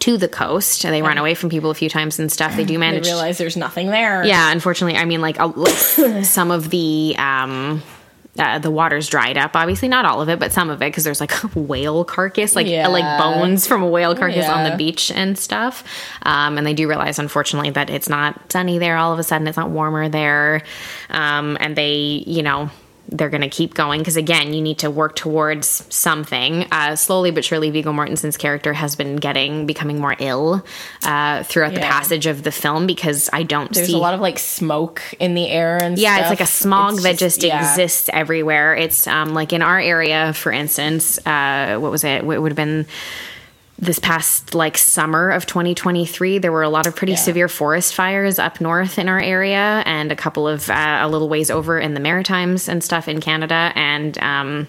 to 0.00 0.16
the 0.18 0.28
coast. 0.28 0.82
They 0.82 1.02
run 1.02 1.18
away 1.18 1.34
from 1.34 1.50
people 1.50 1.70
a 1.70 1.74
few 1.74 1.88
times 1.88 2.18
and 2.18 2.32
stuff. 2.32 2.56
They 2.56 2.64
do 2.64 2.74
they 2.74 2.78
manage. 2.78 3.04
realize 3.04 3.38
there's 3.38 3.56
nothing 3.56 3.90
there. 3.90 4.24
yeah, 4.24 4.50
unfortunately, 4.50 4.98
I 4.98 5.04
mean, 5.04 5.20
like, 5.20 5.38
a, 5.38 5.46
like 5.46 5.74
some 6.24 6.50
of 6.50 6.70
the. 6.70 7.14
um 7.18 7.82
uh, 8.38 8.58
the 8.58 8.70
water's 8.70 9.08
dried 9.08 9.36
up. 9.38 9.54
Obviously, 9.56 9.88
not 9.88 10.04
all 10.04 10.20
of 10.20 10.28
it, 10.28 10.38
but 10.38 10.52
some 10.52 10.70
of 10.70 10.82
it, 10.82 10.86
because 10.86 11.04
there's 11.04 11.20
like 11.20 11.42
a 11.44 11.46
whale 11.58 12.04
carcass, 12.04 12.54
like 12.56 12.66
Yeah. 12.66 12.88
like 12.88 13.18
bones 13.18 13.66
from 13.66 13.82
a 13.82 13.88
whale 13.88 14.14
carcass 14.14 14.48
on 14.48 14.70
the 14.70 14.76
beach 14.76 15.10
and 15.10 15.38
stuff. 15.38 15.84
Um, 16.22 16.58
and 16.58 16.66
they 16.66 16.74
do 16.74 16.88
realize, 16.88 17.18
unfortunately, 17.18 17.70
that 17.70 17.90
it's 17.90 18.08
not 18.08 18.52
sunny 18.52 18.78
there. 18.78 18.96
All 18.96 19.12
of 19.12 19.18
a 19.18 19.22
sudden, 19.22 19.46
it's 19.46 19.56
not 19.56 19.70
warmer 19.70 20.08
there, 20.08 20.62
um, 21.10 21.56
and 21.60 21.76
they, 21.76 22.22
you 22.26 22.42
know. 22.42 22.70
They're 23.08 23.30
going 23.30 23.42
to 23.42 23.48
keep 23.48 23.74
going 23.74 24.00
because 24.00 24.16
again, 24.16 24.52
you 24.52 24.60
need 24.60 24.78
to 24.78 24.90
work 24.90 25.16
towards 25.16 25.84
something. 25.94 26.66
Uh, 26.70 26.96
slowly 26.96 27.30
but 27.30 27.44
surely, 27.44 27.70
Viggo 27.70 27.92
Mortensen's 27.92 28.36
character 28.36 28.72
has 28.72 28.96
been 28.96 29.16
getting 29.16 29.66
becoming 29.66 30.00
more 30.00 30.16
ill 30.18 30.64
uh, 31.02 31.42
throughout 31.44 31.74
the 31.74 31.80
passage 31.80 32.26
of 32.26 32.42
the 32.42 32.52
film 32.52 32.86
because 32.86 33.30
I 33.32 33.42
don't 33.42 33.72
There's 33.72 33.88
see 33.88 33.94
a 33.94 33.98
lot 33.98 34.14
of 34.14 34.20
like 34.20 34.38
smoke 34.38 35.02
in 35.18 35.34
the 35.34 35.48
air 35.48 35.82
and 35.82 35.98
yeah, 35.98 36.20
it's 36.20 36.30
like 36.30 36.40
a 36.40 36.46
smog 36.46 36.94
It's 36.94 37.02
that 37.04 37.18
just 37.18 37.42
yeah. 37.42 37.70
exists 37.70 38.10
everywhere. 38.12 38.74
It's 38.74 39.06
um, 39.06 39.34
like 39.34 39.52
in 39.52 39.62
our 39.62 39.80
area, 39.80 40.32
for 40.32 40.52
instance, 40.52 41.18
uh, 41.26 41.78
what 41.78 41.90
was 41.90 42.04
it? 42.04 42.24
It 42.24 42.24
would 42.24 42.50
have 42.50 42.56
been 42.56 42.86
this 43.78 43.98
past 43.98 44.54
like 44.54 44.78
summer 44.78 45.30
of 45.30 45.44
2023 45.46 46.38
there 46.38 46.50
were 46.52 46.62
a 46.62 46.68
lot 46.68 46.86
of 46.86 46.96
pretty 46.96 47.12
Yeah. 47.12 47.18
severe 47.18 47.48
forest 47.48 47.94
fires 47.94 48.38
up 48.38 48.60
north 48.60 48.98
in 48.98 49.08
our 49.08 49.20
area 49.20 49.82
and 49.84 50.10
a 50.10 50.16
couple 50.16 50.48
of 50.48 50.70
uh, 50.70 50.98
a 51.02 51.08
little 51.08 51.28
ways 51.28 51.50
over 51.50 51.78
in 51.78 51.92
the 51.94 52.00
maritimes 52.00 52.68
and 52.68 52.82
stuff 52.82 53.06
in 53.06 53.20
canada 53.20 53.72
and 53.74 54.16
um, 54.18 54.66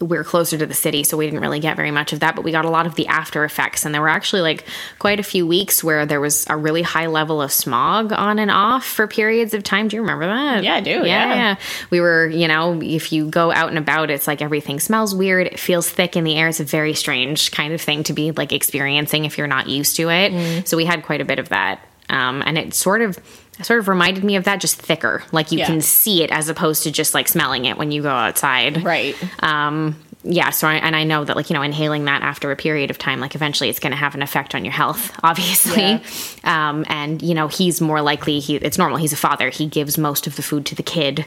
we're 0.00 0.24
closer 0.24 0.58
to 0.58 0.66
the 0.66 0.74
city, 0.74 1.04
so 1.04 1.16
we 1.16 1.26
didn't 1.26 1.40
really 1.40 1.60
get 1.60 1.76
very 1.76 1.90
much 1.90 2.12
of 2.12 2.20
that, 2.20 2.36
but 2.36 2.44
we 2.44 2.52
got 2.52 2.64
a 2.64 2.70
lot 2.70 2.86
of 2.86 2.94
the 2.94 3.06
after 3.06 3.44
effects. 3.44 3.84
And 3.84 3.94
there 3.94 4.02
were 4.02 4.08
actually 4.08 4.42
like 4.42 4.64
quite 4.98 5.20
a 5.20 5.22
few 5.22 5.46
weeks 5.46 5.82
where 5.82 6.06
there 6.06 6.20
was 6.20 6.46
a 6.48 6.56
really 6.56 6.82
high 6.82 7.06
level 7.06 7.42
of 7.42 7.52
smog 7.52 8.12
on 8.12 8.38
and 8.38 8.50
off 8.50 8.86
for 8.86 9.06
periods 9.06 9.54
of 9.54 9.62
time. 9.62 9.88
Do 9.88 9.96
you 9.96 10.02
remember 10.02 10.26
that? 10.26 10.64
Yeah, 10.64 10.74
I 10.74 10.80
do, 10.80 11.06
yeah. 11.06 11.56
We 11.90 12.00
were, 12.00 12.28
you 12.28 12.48
know, 12.48 12.80
if 12.82 13.12
you 13.12 13.28
go 13.28 13.50
out 13.50 13.68
and 13.68 13.78
about, 13.78 14.10
it's 14.10 14.26
like 14.26 14.42
everything 14.42 14.80
smells 14.80 15.14
weird. 15.14 15.46
It 15.46 15.58
feels 15.58 15.88
thick 15.88 16.16
in 16.16 16.24
the 16.24 16.36
air. 16.36 16.48
It's 16.48 16.60
a 16.60 16.64
very 16.64 16.94
strange 16.94 17.50
kind 17.50 17.72
of 17.72 17.80
thing 17.80 18.02
to 18.04 18.12
be 18.12 18.32
like 18.32 18.52
experiencing 18.52 19.24
if 19.24 19.38
you're 19.38 19.46
not 19.46 19.68
used 19.68 19.96
to 19.96 20.10
it. 20.10 20.32
Mm. 20.32 20.66
So 20.66 20.76
we 20.76 20.84
had 20.84 21.02
quite 21.04 21.20
a 21.20 21.24
bit 21.24 21.38
of 21.38 21.48
that. 21.50 21.80
Um, 22.10 22.42
and 22.46 22.56
it 22.56 22.72
sort 22.72 23.02
of 23.02 23.18
sort 23.62 23.80
of 23.80 23.88
reminded 23.88 24.24
me 24.24 24.36
of 24.36 24.44
that 24.44 24.60
just 24.60 24.80
thicker 24.80 25.22
like 25.32 25.52
you 25.52 25.58
Yeah. 25.58 25.66
can 25.66 25.80
see 25.80 26.22
it 26.22 26.30
as 26.30 26.48
opposed 26.48 26.82
to 26.84 26.90
just 26.90 27.14
like 27.14 27.28
smelling 27.28 27.64
it 27.64 27.76
when 27.76 27.90
you 27.90 28.02
go 28.02 28.10
outside 28.10 28.82
Right. 28.84 29.16
um 29.42 29.96
yeah 30.24 30.50
so 30.50 30.66
I, 30.66 30.74
and 30.74 30.96
i 30.96 31.04
know 31.04 31.24
that 31.24 31.36
like 31.36 31.48
you 31.48 31.54
know 31.54 31.62
inhaling 31.62 32.06
that 32.06 32.22
after 32.22 32.50
a 32.50 32.56
period 32.56 32.90
of 32.90 32.98
time 32.98 33.20
like 33.20 33.36
eventually 33.36 33.68
it's 33.70 33.78
going 33.78 33.92
to 33.92 33.96
have 33.96 34.16
an 34.16 34.22
effect 34.22 34.52
on 34.54 34.64
your 34.64 34.72
health 34.72 35.12
obviously 35.22 36.00
um 36.42 36.84
and 36.88 37.22
you 37.22 37.34
know 37.34 37.46
he's 37.46 37.80
more 37.80 38.02
likely 38.02 38.40
he 38.40 38.56
it's 38.56 38.78
normal 38.78 38.98
he's 38.98 39.12
a 39.12 39.16
father 39.16 39.48
he 39.48 39.66
gives 39.66 39.96
most 39.96 40.26
of 40.26 40.34
the 40.34 40.42
food 40.42 40.66
to 40.66 40.74
the 40.74 40.82
kid 40.82 41.24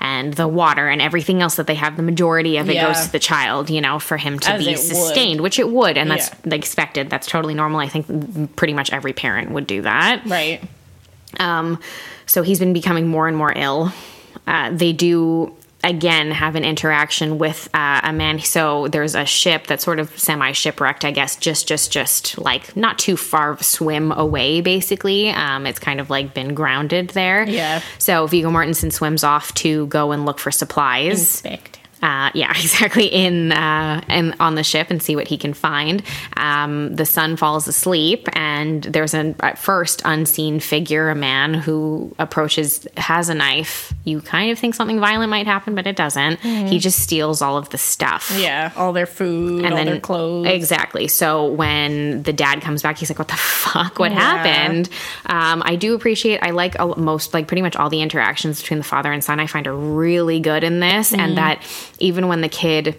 and 0.00 0.34
the 0.34 0.48
water 0.48 0.88
and 0.88 1.00
everything 1.00 1.40
else 1.40 1.54
that 1.54 1.68
they 1.68 1.76
have 1.76 1.96
the 1.96 2.02
majority 2.02 2.56
of 2.56 2.68
it 2.68 2.74
Yeah. 2.74 2.88
goes 2.92 3.06
to 3.06 3.12
the 3.12 3.20
child 3.20 3.70
you 3.70 3.80
know 3.80 4.00
for 4.00 4.16
him 4.16 4.38
to 4.40 4.50
As 4.50 4.58
be 4.64 4.70
it 4.72 4.76
would. 4.78 4.86
sustained 4.88 5.40
which 5.40 5.60
it 5.60 5.68
would 5.70 5.96
and 5.96 6.10
that's 6.10 6.30
Yeah. 6.44 6.54
expected 6.54 7.10
that's 7.10 7.28
totally 7.28 7.54
normal 7.54 7.78
i 7.78 7.86
think 7.88 8.56
pretty 8.56 8.74
much 8.74 8.92
every 8.92 9.12
parent 9.12 9.52
would 9.52 9.66
do 9.68 9.82
that 9.82 10.22
Right. 10.26 10.60
Um, 11.38 11.78
so 12.26 12.42
he's 12.42 12.58
been 12.58 12.72
becoming 12.72 13.06
more 13.06 13.28
and 13.28 13.36
more 13.36 13.52
ill. 13.54 13.92
Uh, 14.46 14.70
they 14.70 14.92
do 14.92 15.54
again 15.84 16.30
have 16.30 16.54
an 16.54 16.64
interaction 16.64 17.38
with 17.38 17.68
uh, 17.74 18.00
a 18.04 18.12
man. 18.12 18.38
So 18.40 18.88
there's 18.88 19.14
a 19.14 19.24
ship 19.24 19.66
that's 19.66 19.84
sort 19.84 19.98
of 19.98 20.16
semi 20.18 20.52
shipwrecked, 20.52 21.04
I 21.04 21.10
guess, 21.10 21.36
just 21.36 21.66
just 21.66 21.90
just 21.90 22.38
like 22.38 22.76
not 22.76 22.98
too 22.98 23.16
far 23.16 23.50
of 23.50 23.60
a 23.60 23.64
swim 23.64 24.12
away. 24.12 24.60
Basically, 24.60 25.30
um, 25.30 25.66
it's 25.66 25.78
kind 25.78 26.00
of 26.00 26.10
like 26.10 26.34
been 26.34 26.54
grounded 26.54 27.10
there. 27.10 27.48
Yeah. 27.48 27.82
So 27.98 28.26
Viggo 28.26 28.50
Mortensen 28.50 28.92
swims 28.92 29.24
off 29.24 29.52
to 29.54 29.86
go 29.88 30.12
and 30.12 30.24
look 30.24 30.38
for 30.38 30.50
supplies. 30.50 31.42
Uh, 32.02 32.30
yeah, 32.34 32.50
exactly. 32.58 33.06
In 33.06 33.52
uh, 33.52 34.00
in 34.08 34.34
on 34.40 34.54
the 34.56 34.62
ship 34.64 34.88
and 34.90 35.02
see 35.02 35.14
what 35.16 35.28
he 35.28 35.38
can 35.38 35.54
find. 35.54 36.02
Um, 36.36 36.94
the 36.96 37.06
son 37.06 37.36
falls 37.36 37.68
asleep, 37.68 38.28
and 38.32 38.82
there's 38.82 39.14
an 39.14 39.36
at 39.40 39.58
first 39.58 40.02
unseen 40.04 40.60
figure, 40.60 41.10
a 41.10 41.14
man 41.14 41.54
who 41.54 42.14
approaches, 42.18 42.86
has 42.96 43.28
a 43.28 43.34
knife. 43.34 43.92
You 44.04 44.20
kind 44.20 44.50
of 44.50 44.58
think 44.58 44.74
something 44.74 44.98
violent 45.00 45.30
might 45.30 45.46
happen, 45.46 45.74
but 45.74 45.86
it 45.86 45.96
doesn't. 45.96 46.40
He 46.40 46.78
just 46.78 46.98
steals 46.98 47.40
all 47.42 47.56
of 47.56 47.68
the 47.70 47.78
stuff. 47.78 48.32
Yeah. 48.38 48.72
All 48.76 48.92
their 48.92 49.06
food, 49.06 49.64
and 49.64 49.74
all 49.74 49.84
their 49.84 50.00
clothes. 50.00 50.46
Exactly. 50.48 51.06
So 51.08 51.46
when 51.52 52.22
the 52.24 52.32
dad 52.32 52.60
comes 52.62 52.82
back, 52.82 52.98
he's 52.98 53.10
like, 53.10 53.18
"What 53.18 53.28
the 53.28 53.36
fuck? 53.36 53.98
What 53.98 54.10
Yeah. 54.12 54.18
happened?" 54.18 54.88
Um, 55.26 55.62
I 55.64 55.76
do 55.76 55.94
appreciate. 55.94 56.40
I 56.42 56.50
like 56.50 56.76
a, 56.78 56.86
most, 56.98 57.32
like 57.34 57.46
pretty 57.46 57.62
much 57.62 57.76
all 57.76 57.88
the 57.90 58.00
interactions 58.02 58.60
between 58.60 58.78
the 58.78 58.84
father 58.84 59.12
and 59.12 59.22
son. 59.22 59.38
I 59.38 59.46
find 59.46 59.66
are 59.66 59.74
really 59.74 60.40
good 60.40 60.64
in 60.64 60.80
this, 60.80 61.12
Mm-hmm. 61.12 61.20
and 61.20 61.36
that 61.38 61.62
even 62.02 62.28
when 62.28 62.40
the 62.40 62.48
kid 62.48 62.96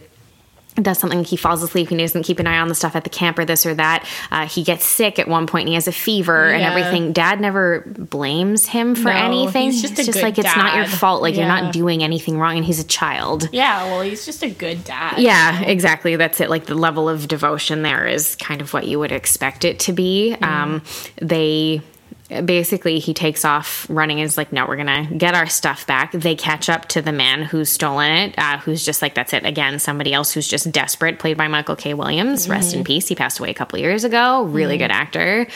does 0.81 0.97
something 0.97 1.23
he 1.23 1.35
falls 1.37 1.61
asleep 1.61 1.87
he 1.89 1.95
doesn't 1.97 2.23
keep 2.23 2.39
an 2.39 2.47
eye 2.47 2.57
on 2.57 2.67
the 2.67 2.73
stuff 2.73 2.95
at 2.95 3.03
the 3.03 3.09
camp 3.11 3.37
or 3.37 3.45
this 3.45 3.63
or 3.63 3.75
that 3.75 4.09
uh, 4.31 4.47
he 4.47 4.63
gets 4.63 4.83
sick 4.83 5.19
at 5.19 5.27
one 5.27 5.45
point 5.45 5.61
and 5.65 5.67
he 5.69 5.75
has 5.75 5.87
a 5.87 5.91
fever 5.91 6.47
and 6.51 6.63
everything 6.63 7.13
dad 7.13 7.39
never 7.39 7.81
blames 7.81 8.65
him 8.65 8.95
for 8.95 9.09
No, 9.09 9.11
anything 9.11 9.69
he's 9.69 9.83
just 9.83 9.95
just 9.97 10.23
like 10.23 10.39
it's 10.39 10.55
not 10.55 10.75
your 10.75 10.87
fault 10.87 11.21
like 11.21 11.35
you're 11.35 11.45
not 11.45 11.71
doing 11.73 12.01
anything 12.01 12.39
wrong 12.39 12.55
and 12.57 12.65
he's 12.65 12.79
a 12.79 12.83
child 12.87 13.49
Yeah. 13.51 13.83
Well, 13.83 14.01
he's 14.01 14.25
just 14.25 14.41
a 14.41 14.49
good 14.49 14.83
dad. 14.83 15.19
yeah, 15.19 15.61
exactly. 15.61 16.15
That's 16.15 16.41
it. 16.41 16.49
Like 16.49 16.65
the 16.65 16.73
level 16.73 17.07
of 17.07 17.27
devotion 17.27 17.83
there 17.83 18.07
is 18.07 18.35
kind 18.37 18.59
of 18.59 18.73
what 18.73 18.87
you 18.87 18.97
would 18.97 19.11
expect 19.11 19.65
it 19.65 19.77
to 19.81 19.93
be. 19.93 20.33
Um, 20.41 20.81
they 21.21 21.81
basically 22.41 22.99
he 22.99 23.13
takes 23.13 23.45
off 23.45 23.85
running 23.89 24.19
and 24.19 24.25
is 24.25 24.37
like, 24.37 24.51
no, 24.51 24.65
we're 24.67 24.77
gonna 24.77 25.05
get 25.05 25.35
our 25.35 25.47
stuff 25.47 25.85
back. 25.87 26.11
They 26.11 26.35
catch 26.35 26.69
up 26.69 26.87
to 26.89 27.01
the 27.01 27.11
man 27.11 27.43
who's 27.43 27.69
stolen 27.69 28.11
it, 28.11 28.35
uh, 28.37 28.57
who's 28.59 28.85
just 28.85 29.01
like, 29.01 29.15
that's 29.15 29.33
it 29.33 29.45
again. 29.45 29.79
Somebody 29.79 30.13
else 30.13 30.31
who's 30.31 30.47
just 30.47 30.71
desperate, 30.71 31.19
played 31.19 31.37
by 31.37 31.47
Michael 31.47 31.75
K. 31.75 31.93
Williams. 31.93 32.49
Rest 32.49 32.73
in 32.75 32.83
peace. 32.83 33.07
He 33.07 33.15
passed 33.15 33.39
away 33.39 33.49
a 33.49 33.53
couple 33.53 33.79
years 33.79 34.03
ago. 34.03 34.43
Really 34.43 34.77
good 34.77 34.91
actor. 34.91 35.47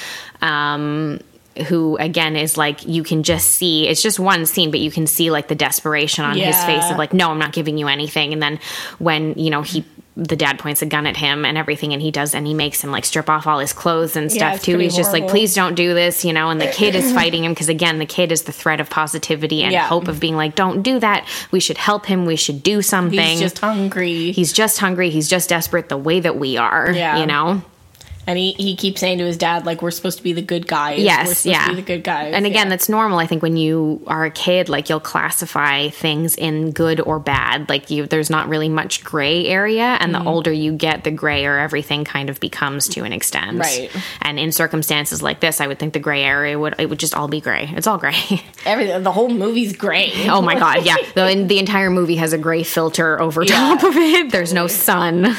Um, 0.41 1.19
who 1.67 1.97
again 1.97 2.35
is 2.35 2.55
like 2.55 2.85
you 2.85 3.03
can 3.03 3.23
just 3.23 3.49
see 3.49 3.87
it's 3.87 4.03
just 4.03 4.19
one 4.19 4.45
scene 4.45 4.69
but 4.69 4.79
you 4.79 4.91
can 4.91 5.07
see 5.07 5.31
like 5.31 5.47
the 5.47 5.55
desperation 5.55 6.23
on 6.23 6.37
his 6.37 6.63
face 6.65 6.83
of 6.91 6.97
like 6.97 7.13
no 7.13 7.31
i'm 7.31 7.39
not 7.39 7.51
giving 7.51 7.79
you 7.79 7.87
anything 7.87 8.31
and 8.31 8.41
then 8.41 8.59
when 8.99 9.33
you 9.33 9.49
know 9.49 9.63
he 9.63 9.83
the 10.19 10.35
dad 10.35 10.57
points 10.57 10.81
a 10.81 10.85
gun 10.87 11.05
at 11.05 11.15
him 11.15 11.45
and 11.45 11.59
everything 11.59 11.93
and 11.93 12.01
he 12.01 12.09
does 12.09 12.33
and 12.33 12.47
he 12.47 12.53
makes 12.55 12.83
him 12.83 12.89
like 12.89 13.05
strip 13.05 13.29
off 13.29 13.45
all 13.45 13.59
his 13.59 13.71
clothes 13.71 14.15
and 14.15 14.31
stuff 14.31 14.55
it's 14.55 14.65
too. 14.65 14.77
he's 14.79 14.95
just 14.95 15.13
like 15.13 15.27
please 15.27 15.53
don't 15.53 15.75
do 15.75 15.93
this 15.93 16.25
you 16.25 16.33
know 16.33 16.49
and 16.49 16.59
the 16.59 16.65
kid 16.71 16.95
is 16.95 17.13
fighting 17.19 17.43
him 17.43 17.51
because 17.51 17.69
again 17.69 17.99
the 17.99 18.05
kid 18.05 18.31
is 18.31 18.41
the 18.43 18.51
threat 18.51 18.79
of 18.79 18.89
positivity 18.89 19.61
and 19.61 19.71
Yeah. 19.71 19.85
hope 19.87 20.07
of 20.07 20.19
being 20.19 20.35
like 20.35 20.55
don't 20.55 20.81
do 20.81 20.99
that. 20.99 21.27
We 21.51 21.59
should 21.59 21.77
help 21.77 22.07
him. 22.07 22.25
We 22.25 22.35
should 22.35 22.63
do 22.63 22.81
something. 22.81 23.19
He's 23.19 23.39
just 23.39 23.59
hungry. 23.59 24.31
he's 24.31 24.51
just 24.51 24.79
hungry. 24.79 25.11
He's 25.11 25.29
just 25.29 25.49
desperate 25.49 25.87
the 25.89 25.97
way 25.97 26.19
that 26.19 26.35
we 26.39 26.57
are 26.57 26.91
Yeah. 26.91 27.19
you 27.19 27.27
know 27.27 27.61
and 28.27 28.37
he, 28.37 28.51
he 28.53 28.75
keeps 28.75 28.99
saying 29.01 29.17
to 29.19 29.25
his 29.25 29.37
dad, 29.37 29.65
like, 29.65 29.81
we're 29.81 29.91
supposed 29.91 30.17
to 30.17 30.23
be 30.23 30.33
the 30.33 30.41
good 30.41 30.67
guys. 30.67 30.99
we're 30.99 31.05
Yes, 31.05 31.29
supposed 31.39 31.45
yeah. 31.45 31.63
to 31.65 31.69
be 31.69 31.75
the 31.77 31.81
good 31.81 32.03
guys. 32.03 32.33
And 32.35 32.45
again, 32.45 32.65
yeah. 32.67 32.69
that's 32.71 32.89
normal. 32.89 33.17
I 33.19 33.25
think 33.25 33.41
when 33.41 33.57
you 33.57 34.01
are 34.07 34.25
a 34.25 34.31
kid, 34.31 34.69
like 34.69 34.89
you'll 34.89 34.99
classify 34.99 35.89
things 35.89 36.35
in 36.35 36.71
good 36.71 36.99
or 36.99 37.17
bad. 37.19 37.69
Like 37.69 37.89
you, 37.89 38.05
there's 38.05 38.29
not 38.29 38.47
really 38.49 38.69
much 38.69 39.03
gray 39.03 39.47
area, 39.47 39.97
and 39.99 40.13
Mm-hmm. 40.13 40.23
the 40.23 40.29
older 40.29 40.51
you 40.51 40.73
get, 40.73 41.03
the 41.03 41.11
grayer 41.11 41.57
everything 41.57 42.03
kind 42.05 42.29
of 42.29 42.39
becomes 42.39 42.87
to 42.89 43.03
an 43.03 43.13
extent. 43.13 43.59
Right. 43.59 43.91
And 44.21 44.39
in 44.39 44.51
circumstances 44.51 45.21
like 45.21 45.39
this, 45.39 45.61
I 45.61 45.67
would 45.67 45.79
think 45.79 45.93
the 45.93 45.99
gray 45.99 46.23
area 46.23 46.57
would 46.59 46.75
it 46.79 46.89
would 46.89 46.99
just 46.99 47.13
all 47.15 47.27
be 47.27 47.39
gray. 47.41 47.69
It's 47.75 47.87
all 47.87 47.97
gray. 47.97 48.15
Everything, 48.65 49.03
the 49.03 49.11
whole 49.11 49.29
movie's 49.29 49.75
gray. 49.75 50.11
oh 50.27 50.41
my 50.41 50.55
god, 50.59 50.85
yeah. 50.85 50.95
The, 51.15 51.45
the 51.47 51.59
entire 51.59 51.89
movie 51.89 52.15
has 52.17 52.33
a 52.33 52.37
gray 52.37 52.63
filter 52.63 53.19
over 53.21 53.45
top 53.45 53.83
of 53.83 53.95
it. 53.95 54.31
There's 54.31 54.53
no 54.53 54.67
sun. 54.67 55.35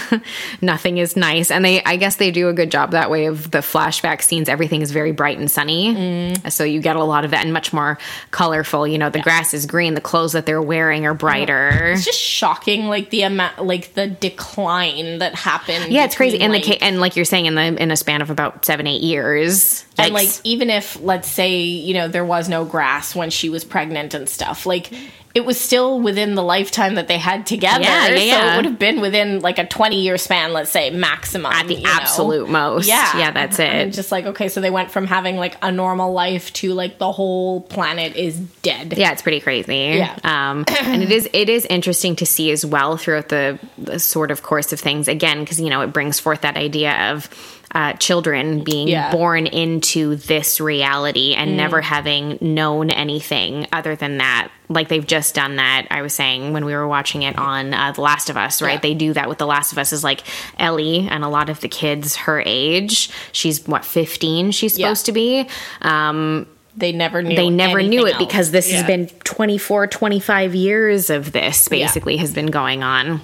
Nothing 0.61 0.99
is 0.99 1.17
nice, 1.17 1.51
and 1.51 1.65
they, 1.65 1.83
I 1.85 1.97
guess, 1.97 2.17
they 2.17 2.31
do 2.31 2.49
a 2.49 2.53
good 2.53 2.71
job 2.71 2.78
that 2.87 3.11
way 3.11 3.27
of 3.27 3.51
the 3.51 3.59
flashback 3.59 4.23
scenes. 4.23 4.49
Everything 4.49 4.83
is 4.83 4.91
very 4.91 5.13
bright 5.13 5.39
and 5.39 5.51
sunny, 5.51 5.95
Mm. 5.95 6.51
so 6.53 6.65
you 6.65 6.81
get 6.81 6.97
a 6.97 7.05
lot 7.05 7.25
of 7.25 7.31
that 7.33 7.45
and 7.45 7.53
much 7.53 7.73
more 7.73 7.99
colorful. 8.31 8.87
You 8.87 8.99
know, 8.99 9.11
the 9.11 9.21
grass 9.21 9.53
is 9.55 9.67
green, 9.67 9.95
the 9.95 10.01
clothes 10.01 10.33
that 10.33 10.47
they're 10.47 10.63
wearing 10.63 11.07
are 11.07 11.15
brighter. 11.15 11.93
It's 11.93 12.05
just 12.05 12.19
shocking, 12.21 12.89
like 12.89 13.11
the 13.11 13.23
amount, 13.23 13.65
like 13.65 13.95
the 13.95 14.07
decline 14.07 15.19
that 15.19 15.35
happened. 15.35 15.93
Yeah, 15.93 16.05
it's 16.05 16.15
crazy. 16.17 16.41
And 16.41 16.53
the 16.53 16.59
like, 16.59 16.67
ca- 16.67 16.79
and 16.81 17.01
like 17.01 17.17
you're 17.17 17.25
saying, 17.25 17.47
in 17.47 17.55
the 17.55 17.63
in 17.83 17.91
a 17.91 17.97
span 17.97 18.23
of 18.23 18.31
about 18.31 18.65
seven 18.65 18.87
eight 18.87 19.03
years, 19.03 19.85
and 19.99 20.15
like 20.15 20.29
even 20.45 20.71
if 20.71 21.01
let's 21.03 21.29
say 21.31 21.59
you 21.61 21.95
know 21.95 22.09
there 22.09 22.25
was 22.25 22.49
no 22.49 22.65
grass 22.65 23.15
when 23.15 23.31
she 23.31 23.49
was 23.49 23.65
pregnant 23.65 24.15
and 24.15 24.29
stuff, 24.29 24.67
like 24.67 24.91
it 25.39 25.45
was 25.45 25.59
still 25.61 26.01
within 26.01 26.35
the 26.35 26.43
lifetime 26.43 26.97
that 26.97 27.07
they 27.07 27.17
had 27.17 27.47
together. 27.47 27.85
Yeah, 27.85 28.09
yeah, 28.09 28.17
So 28.17 28.23
yeah. 28.25 28.53
it 28.53 28.57
would 28.57 28.65
have 28.65 28.79
been 28.81 29.01
within 29.01 29.39
like 29.39 29.61
a 29.61 29.65
20 29.65 30.03
year 30.03 30.19
span, 30.19 30.53
let's 30.53 30.73
say, 30.73 30.91
maximum. 30.91 31.53
At 31.53 31.69
the 31.69 31.77
you 31.77 31.85
know? 31.85 31.91
absolute 31.91 32.49
most. 32.49 32.89
Yeah. 32.89 33.17
Yeah, 33.17 33.31
that's 33.31 33.61
it. 33.61 33.69
And 33.69 33.93
just 33.93 34.11
like, 34.11 34.27
okay, 34.27 34.49
so 34.49 34.61
they 34.61 34.71
went 34.71 34.91
from 34.91 35.07
having 35.07 35.37
like 35.37 35.57
a 35.63 35.71
normal 35.71 36.13
life 36.13 36.53
to 36.55 36.75
like 36.75 36.99
the 36.99 37.13
whole 37.13 37.61
planet 37.61 38.17
is 38.17 38.37
dead. 38.37 38.95
Yeah, 38.99 39.13
it's 39.13 39.23
pretty 39.23 39.39
crazy. 39.39 39.77
Yeah. 39.77 40.19
Um, 40.25 40.65
and 40.81 41.05
it 41.05 41.13
is 41.13 41.29
it 41.33 41.49
is 41.49 41.65
interesting 41.67 42.17
to 42.17 42.27
see 42.27 42.51
as 42.51 42.67
well 42.67 42.97
throughout 42.97 43.29
the, 43.29 43.61
the 43.79 44.01
sort 44.01 44.33
of 44.33 44.43
course 44.43 44.73
of 44.73 44.81
things 44.81 45.07
again 45.07 45.39
because 45.39 45.61
you 45.61 45.71
know 45.71 45.83
it 45.83 45.93
brings 45.93 46.19
forth 46.19 46.41
that 46.41 46.57
idea 46.57 47.13
of 47.13 47.29
uh, 47.75 47.93
children 47.95 48.65
being 48.65 48.89
Yeah. 48.89 49.11
Mm. 49.11 49.13
born 49.13 49.47
into 49.47 50.17
this 50.17 50.59
reality 50.61 51.35
and 51.35 51.57
never 51.57 51.81
having 51.83 52.39
known 52.41 52.91
anything 52.91 53.67
other 53.73 53.95
than 53.95 54.19
that. 54.19 54.49
Like 54.71 54.89
they've 54.89 55.07
just 55.07 55.35
done 55.35 55.57
that. 55.57 55.87
I 55.91 56.01
was 56.03 56.15
saying 56.15 56.53
when 56.55 56.65
we 56.65 56.75
were 56.75 56.89
watching 56.89 57.23
it 57.23 57.37
on 57.39 57.75
uh, 57.75 57.93
The 57.93 58.01
Last 58.01 58.31
of 58.31 58.37
Us, 58.39 58.63
right? 58.63 58.75
Yeah. 58.75 58.81
They 58.81 58.95
do 58.95 59.13
that 59.13 59.29
with 59.29 59.37
The 59.39 59.47
Last 59.47 59.73
of 59.73 59.79
Us. 59.79 59.93
Is 59.93 60.03
like 60.03 60.23
Ellie 60.59 61.07
and 61.11 61.25
a 61.25 61.29
lot 61.29 61.51
of 61.51 61.61
the 61.61 61.69
kids 61.69 62.17
her 62.17 62.43
age. 62.47 63.11
She's 63.33 63.67
what 63.67 63.85
fifteen. 63.85 64.51
She's 64.51 64.79
Yeah. 64.79 64.87
supposed 64.87 65.07
to 65.07 65.13
be. 65.13 65.47
Um, 65.83 66.47
They 66.77 66.93
never 66.93 67.23
knew 67.23 67.35
they 67.37 67.51
never 67.51 67.83
knew 67.83 68.07
it 68.07 68.11
anything 68.11 68.27
because 68.29 68.51
this 68.53 68.71
Yeah. 68.71 68.77
has 68.79 68.87
been 68.87 69.09
24 69.25 69.89
25 69.89 70.55
years 70.55 71.11
of 71.11 71.33
this 71.33 71.67
basically 71.69 72.17
has 72.19 72.33
been 72.33 72.47
going 72.47 72.83
on 72.85 73.21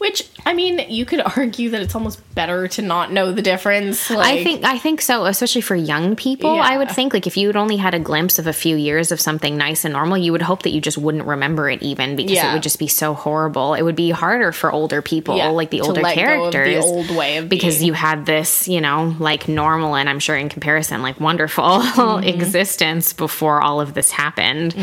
Which, 0.00 0.26
I 0.46 0.54
mean, 0.54 0.78
you 0.88 1.04
could 1.04 1.20
argue 1.36 1.68
that 1.70 1.82
it's 1.82 1.94
almost 1.94 2.22
better 2.34 2.66
to 2.68 2.80
not 2.80 3.12
know 3.12 3.32
the 3.32 3.42
difference. 3.42 4.10
I 4.10 4.42
think 4.42 4.64
I 4.64 4.78
think 4.78 5.02
so, 5.02 5.26
especially 5.26 5.60
for 5.60 5.76
young 5.76 6.16
people. 6.16 6.58
I 6.58 6.78
would 6.78 6.90
think 6.90 7.12
like 7.12 7.26
if 7.26 7.36
you 7.36 7.48
had 7.48 7.56
only 7.56 7.76
had 7.76 7.92
a 7.92 7.98
glimpse 7.98 8.38
of 8.38 8.46
a 8.46 8.52
few 8.54 8.76
years 8.76 9.12
of 9.12 9.20
something 9.20 9.58
nice 9.58 9.84
and 9.84 9.92
normal, 9.92 10.16
you 10.16 10.32
would 10.32 10.40
hope 10.40 10.62
that 10.62 10.70
you 10.70 10.80
just 10.80 10.96
wouldn't 10.96 11.26
remember 11.26 11.68
it 11.68 11.82
even 11.82 12.16
because 12.16 12.38
it 12.38 12.50
would 12.54 12.62
just 12.62 12.78
be 12.78 12.86
so 12.88 13.12
horrible. 13.12 13.74
It 13.74 13.82
would 13.82 13.94
be 13.94 14.08
harder 14.10 14.52
for 14.52 14.72
older 14.72 15.02
people, 15.02 15.36
Yeah, 15.36 15.48
like 15.48 15.68
the 15.70 15.82
older 15.82 16.00
of 16.00 16.06
the 16.06 16.12
characters, 16.14 16.82
old 16.82 17.10
way 17.14 17.36
of 17.36 17.50
because 17.50 17.76
being. 17.80 17.88
you 17.88 17.92
had 17.92 18.24
this, 18.24 18.66
you 18.68 18.80
know, 18.80 19.14
like 19.18 19.48
normal 19.48 19.96
and 19.96 20.08
I'm 20.08 20.18
sure 20.18 20.34
in 20.36 20.48
comparison, 20.48 21.02
like 21.02 21.20
wonderful 21.20 21.80
Mm-hmm. 21.90 22.24
existence 22.26 23.12
before 23.12 23.60
all 23.60 23.82
of 23.82 23.92
this 23.92 24.10
happened. 24.10 24.74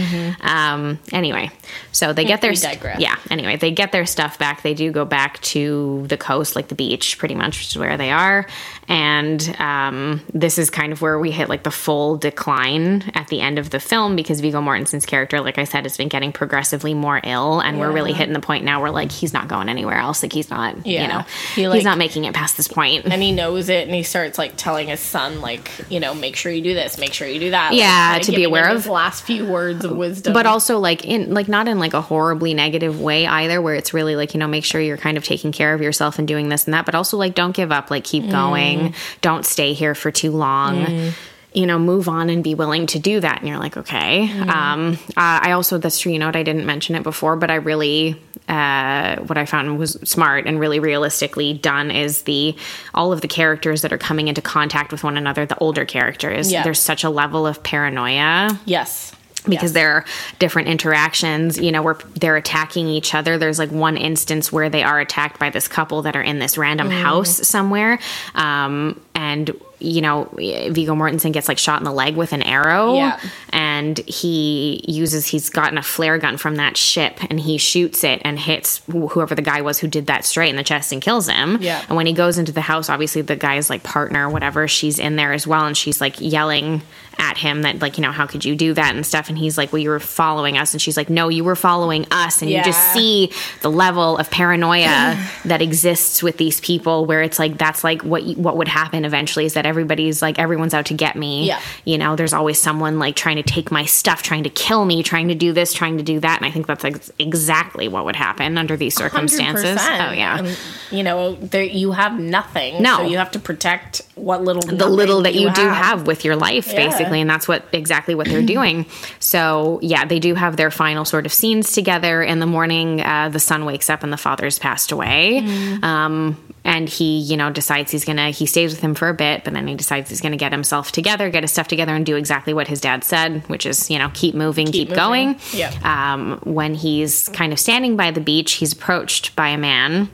Um, 0.41 0.99
anyway, 1.11 1.49
so 1.91 2.13
they 2.13 2.25
get 2.25 2.41
their 2.41 2.53
digress. 2.53 2.99
yeah. 2.99 3.15
Anyway, 3.31 3.55
they 3.55 3.71
get 3.71 3.91
their 3.91 4.05
stuff 4.05 4.37
back. 4.37 4.61
They 4.61 4.73
do 4.75 4.91
go 4.91 5.06
back 5.09 5.41
to 5.41 6.05
the 6.07 6.17
coast, 6.17 6.55
like 6.55 6.67
the 6.67 6.75
beach, 6.75 7.17
pretty 7.17 7.35
much, 7.35 7.59
which 7.59 7.67
is 7.67 7.77
where 7.77 7.97
they 7.97 8.11
are. 8.11 8.47
And 8.89 9.55
um, 9.59 10.21
this 10.33 10.57
is 10.57 10.69
kind 10.69 10.93
of 10.93 11.01
where 11.01 11.19
we 11.19 11.31
hit 11.31 11.49
like 11.49 11.63
the 11.63 11.71
full 11.71 12.15
decline 12.17 13.11
at 13.13 13.27
the 13.27 13.41
end 13.41 13.59
of 13.59 13.69
the 13.69 13.79
film 13.79 14.15
because 14.15 14.39
Viggo 14.39 14.61
Mortensen's 14.61 15.05
character, 15.05 15.41
like 15.41 15.57
I 15.57 15.65
said, 15.65 15.83
has 15.83 15.97
been 15.97 16.07
getting 16.07 16.31
progressively 16.31 16.93
more 16.93 17.19
ill, 17.23 17.59
and 17.59 17.79
we're 17.79 17.91
really 17.91 18.13
hitting 18.13 18.33
the 18.33 18.39
point 18.39 18.63
now 18.63 18.81
where 18.81 18.91
like 18.91 19.11
he's 19.11 19.33
not 19.33 19.47
going 19.49 19.67
anywhere 19.67 19.97
else. 19.97 20.23
Like 20.23 20.31
he's 20.31 20.49
not, 20.49 20.85
you 20.87 21.07
know, 21.07 21.23
He, 21.55 21.67
like- 21.67 21.75
he's 21.77 21.83
not 21.83 21.97
making 21.97 22.23
it 22.23 22.33
past 22.33 22.55
this 22.55 22.67
point. 22.69 23.05
and 23.05 23.21
he 23.21 23.31
knows 23.33 23.67
it, 23.69 23.85
and 23.87 23.93
he 23.95 24.03
starts 24.03 24.37
like 24.37 24.53
telling 24.55 24.87
his 24.87 24.99
son, 25.01 25.41
like, 25.41 25.69
you 25.89 25.99
know, 25.99 26.13
make 26.13 26.35
sure 26.37 26.51
you 26.51 26.61
do 26.61 26.73
this, 26.73 26.97
make 26.97 27.13
sure 27.13 27.27
you 27.27 27.39
do 27.39 27.51
that. 27.51 27.73
Yeah, 27.73 28.13
like, 28.13 28.21
to 28.23 28.31
be 28.31 28.43
aware 28.45 28.69
his 28.69 28.85
of. 28.85 28.91
last 28.91 29.23
few 29.23 29.45
words 29.45 29.83
of 29.83 29.91
wisdom. 29.91 30.33
but 30.33 30.45
also 30.45 30.79
like 30.79 31.03
in 31.05 31.33
like 31.33 31.47
not 31.47 31.67
in 31.67 31.79
like 31.79 31.93
a 31.93 32.01
horribly 32.01 32.53
negative 32.53 33.01
way 33.01 33.27
either 33.27 33.61
where 33.61 33.75
it's 33.75 33.93
really 33.93 34.15
like 34.15 34.33
you 34.33 34.39
know 34.39 34.47
make 34.47 34.63
sure 34.63 34.79
you're 34.79 34.97
kind 34.97 35.17
of 35.17 35.23
taking 35.23 35.51
care 35.51 35.73
of 35.73 35.81
yourself 35.81 36.19
and 36.19 36.27
doing 36.27 36.49
this 36.49 36.65
and 36.65 36.73
that 36.73 36.85
but 36.85 36.95
also 36.95 37.17
like 37.17 37.35
don't 37.35 37.55
give 37.55 37.71
up 37.71 37.91
like 37.91 38.03
keep 38.03 38.29
going 38.29 38.76
don't 39.21 39.45
stay 39.45 39.73
here 39.73 39.95
for 39.95 40.11
too 40.11 40.31
long 40.31 41.11
you 41.53 41.65
know 41.65 41.79
move 41.79 42.07
on 42.07 42.29
and 42.29 42.43
be 42.43 42.55
willing 42.55 42.85
to 42.87 42.99
do 42.99 43.19
that 43.19 43.39
and 43.39 43.47
you're 43.47 43.57
like 43.57 43.77
okay 43.77 44.29
um 44.41 44.97
uh, 45.15 45.39
i 45.43 45.51
also 45.51 45.77
that's 45.77 45.99
true 45.99 46.11
you 46.11 46.19
know 46.19 46.27
what 46.27 46.35
i 46.35 46.43
didn't 46.43 46.65
mention 46.65 46.95
it 46.95 47.03
before 47.03 47.35
but 47.35 47.49
i 47.49 47.55
really 47.55 48.19
uh, 48.47 49.17
what 49.23 49.37
I 49.37 49.45
found 49.45 49.77
was 49.77 49.93
smart 50.03 50.45
and 50.45 50.59
really 50.59 50.79
realistically 50.79 51.53
done 51.53 51.91
is 51.91 52.21
the 52.21 52.55
all 52.93 53.11
of 53.11 53.21
the 53.21 53.27
characters 53.27 53.81
that 53.81 53.91
are 53.91 53.97
coming 53.97 54.29
into 54.29 54.41
contact 54.41 54.91
with 54.91 55.03
one 55.03 55.17
another, 55.17 55.45
the 55.45 55.57
older 55.57 55.85
characters. 55.85 56.51
Yeah. 56.51 56.63
There's 56.63 56.79
such 56.79 57.03
a 57.03 57.09
level 57.09 57.45
of 57.45 57.61
paranoia 57.63 58.57
yes, 58.65 59.13
because 59.49 59.63
Yes. 59.69 59.73
there 59.73 59.91
are 59.91 60.05
different 60.39 60.67
interactions 60.67 61.57
you 61.57 61.71
know 61.71 61.81
where 61.81 61.97
they're 62.15 62.35
attacking 62.37 62.87
each 62.87 63.13
other 63.15 63.37
there's 63.37 63.59
like 63.59 63.71
one 63.71 63.97
instance 63.97 64.51
where 64.51 64.69
they 64.69 64.83
are 64.83 64.99
attacked 64.99 65.39
by 65.39 65.49
this 65.49 65.67
couple 65.67 66.01
that 66.03 66.15
are 66.15 66.21
in 66.21 66.39
this 66.39 66.57
random 66.57 66.89
Mm. 66.89 67.01
house 67.01 67.47
somewhere 67.47 67.99
um, 68.35 68.99
and 69.15 69.51
you 69.79 70.01
know 70.01 70.27
viggo 70.35 70.95
mortensen 70.95 71.31
gets 71.31 71.47
like 71.47 71.57
shot 71.57 71.79
in 71.79 71.83
the 71.85 71.91
leg 71.91 72.15
with 72.15 72.33
an 72.33 72.41
arrow. 72.41 72.95
Yeah. 72.95 73.19
and 73.49 73.97
he 73.99 74.83
uses 74.87 75.27
he's 75.27 75.49
gotten 75.49 75.77
a 75.77 75.83
flare 75.83 76.17
gun 76.17 76.37
from 76.37 76.55
that 76.55 76.77
ship 76.77 77.19
and 77.29 77.39
he 77.39 77.57
shoots 77.57 78.03
it 78.03 78.21
and 78.25 78.39
hits 78.39 78.79
wh- 78.87 79.11
whoever 79.11 79.35
the 79.35 79.41
guy 79.41 79.61
was 79.61 79.77
who 79.79 79.87
did 79.87 80.07
that 80.07 80.25
straight 80.25 80.49
in 80.49 80.55
the 80.55 80.63
chest 80.63 80.91
and 80.91 81.01
kills 81.01 81.27
him. 81.29 81.57
Yeah. 81.61 81.83
and 81.87 81.95
when 81.95 82.05
he 82.07 82.13
goes 82.13 82.37
into 82.37 82.51
the 82.51 82.61
house 82.61 82.89
obviously 82.89 83.21
the 83.21 83.35
guy's 83.35 83.69
like 83.69 83.83
partner 83.83 84.29
whatever 84.29 84.67
she's 84.67 84.99
in 84.99 85.15
there 85.15 85.33
as 85.33 85.45
well 85.45 85.65
and 85.65 85.77
she's 85.77 86.01
like 86.01 86.15
yelling 86.19 86.81
at 87.19 87.35
him 87.35 87.63
that 87.63 87.79
like 87.81 87.97
you 87.97 88.03
know 88.03 88.11
how 88.11 88.27
could 88.27 88.45
you 88.45 88.55
do 88.55 88.73
that 88.75 88.95
and 88.95 89.03
stuff? 89.05 89.29
And 89.29 89.37
he's 89.37 89.57
like 89.57 89.71
well 89.73 89.81
you 89.81 89.89
were 89.89 89.99
following 89.99 90.57
us. 90.57 90.73
And 90.73 90.81
she's 90.81 90.95
like 90.97 91.09
no 91.09 91.29
you 91.29 91.43
were 91.43 91.55
following 91.55 92.05
us. 92.11 92.41
And 92.41 92.51
you 92.51 92.63
just 92.63 92.93
see 92.93 93.31
the 93.61 93.71
level 93.71 94.17
of 94.17 94.29
paranoia 94.31 95.17
that 95.45 95.61
exists 95.61 96.21
with 96.21 96.37
these 96.37 96.59
people 96.61 97.05
where 97.05 97.21
it's 97.23 97.39
like 97.39 97.57
that's 97.57 97.83
like 97.83 98.03
what 98.03 98.23
you, 98.23 98.35
what 98.35 98.57
would 98.57 98.67
happen 98.67 99.03
eventually 99.05 99.45
is 99.45 99.53
that 99.55 99.65
everybody's 99.67 100.21
like 100.21 100.39
everyone's 100.39 100.73
out 100.73 100.85
to 100.87 100.93
get 100.93 101.15
me 101.15 101.47
Yeah. 101.47 101.59
you 101.85 101.97
know 101.97 102.15
there's 102.15 102.33
always 102.33 102.59
someone 102.59 102.97
like 102.99 103.15
trying 103.15 103.35
to 103.35 103.43
take 103.43 103.69
my 103.71 103.85
stuff 103.85 104.23
trying 104.23 104.43
to 104.43 104.49
kill 104.49 104.85
me 104.85 105.03
trying 105.03 105.27
to 105.27 105.35
do 105.35 105.53
this 105.53 105.73
trying 105.73 105.97
to 105.97 106.03
do 106.03 106.19
that 106.21 106.37
and 106.37 106.45
i 106.45 106.51
think 106.51 106.65
that's 106.67 106.83
like 106.83 106.97
exactly 107.19 107.87
what 107.87 108.05
would 108.05 108.15
happen 108.15 108.57
under 108.57 108.75
these 108.77 108.95
circumstances 108.95 109.77
100%. 109.77 110.09
oh 110.09 110.13
yeah 110.13 110.55
you 110.89 111.03
know, 111.03 111.35
there 111.35 111.63
you 111.63 111.91
have 111.91 112.17
nothing. 112.17 112.81
No. 112.81 112.97
so 112.99 113.03
you 113.03 113.17
have 113.17 113.31
to 113.31 113.39
protect 113.39 114.01
what 114.15 114.41
little 114.41 114.61
the 114.61 114.87
little 114.87 115.23
that 115.23 115.35
you, 115.35 115.51
do 115.53 115.61
have 115.67 116.07
with 116.07 116.23
your 116.23 116.37
life 116.37 116.71
Yeah. 116.71 116.87
basically 116.89 117.19
and 117.21 117.29
that's 117.29 117.47
what 117.47 117.65
exactly 117.73 118.15
what 118.15 118.27
they're 118.27 118.41
doing 118.41 118.85
so 119.19 119.79
yeah 119.81 120.05
they 120.05 120.19
do 120.19 120.33
have 120.35 120.55
their 120.55 120.71
final 120.71 121.03
sort 121.05 121.25
of 121.25 121.33
scenes 121.33 121.73
together 121.73 122.23
in 122.23 122.39
the 122.39 122.45
morning 122.45 123.01
uh, 123.01 123.27
the 123.29 123.39
son 123.39 123.65
wakes 123.65 123.89
up 123.89 124.03
and 124.03 124.13
the 124.13 124.17
father's 124.17 124.59
passed 124.59 124.91
away 124.91 125.39
um, 125.83 126.37
and 126.63 126.87
he 126.89 127.19
you 127.19 127.35
know 127.37 127.49
decides 127.51 127.91
he's 127.91 128.05
gonna 128.05 128.29
he 128.31 128.45
stays 128.45 128.71
with 128.71 128.79
him 128.81 128.95
for 128.95 129.09
a 129.09 129.13
bit 129.13 129.43
but 129.43 129.53
then 129.57 129.67
he 129.67 129.75
decides 129.75 130.09
he's 130.09 130.21
gonna 130.21 130.37
get 130.37 130.51
himself 130.51 130.91
together 130.91 131.29
get 131.29 131.43
his 131.43 131.51
stuff 131.51 131.67
together 131.67 131.93
and 131.95 132.05
do 132.05 132.15
exactly 132.15 132.53
what 132.53 132.67
his 132.67 132.79
dad 132.79 133.03
said 133.03 133.41
which 133.49 133.65
is 133.65 133.89
you 133.89 133.97
know 133.99 134.09
keep 134.13 134.35
moving 134.35 134.67
keep, 134.67 134.89
moving. 134.89 134.95
going 135.03 135.39
Yeah. 135.53 135.73
um, 135.83 136.39
when 136.43 136.73
he's 136.75 137.27
kind 137.29 137.51
of 137.51 137.59
standing 137.59 137.95
by 137.97 138.11
the 138.11 138.21
beach 138.21 138.53
he's 138.53 138.73
approached 138.73 139.35
by 139.35 139.49
a 139.49 139.57
man 139.57 140.05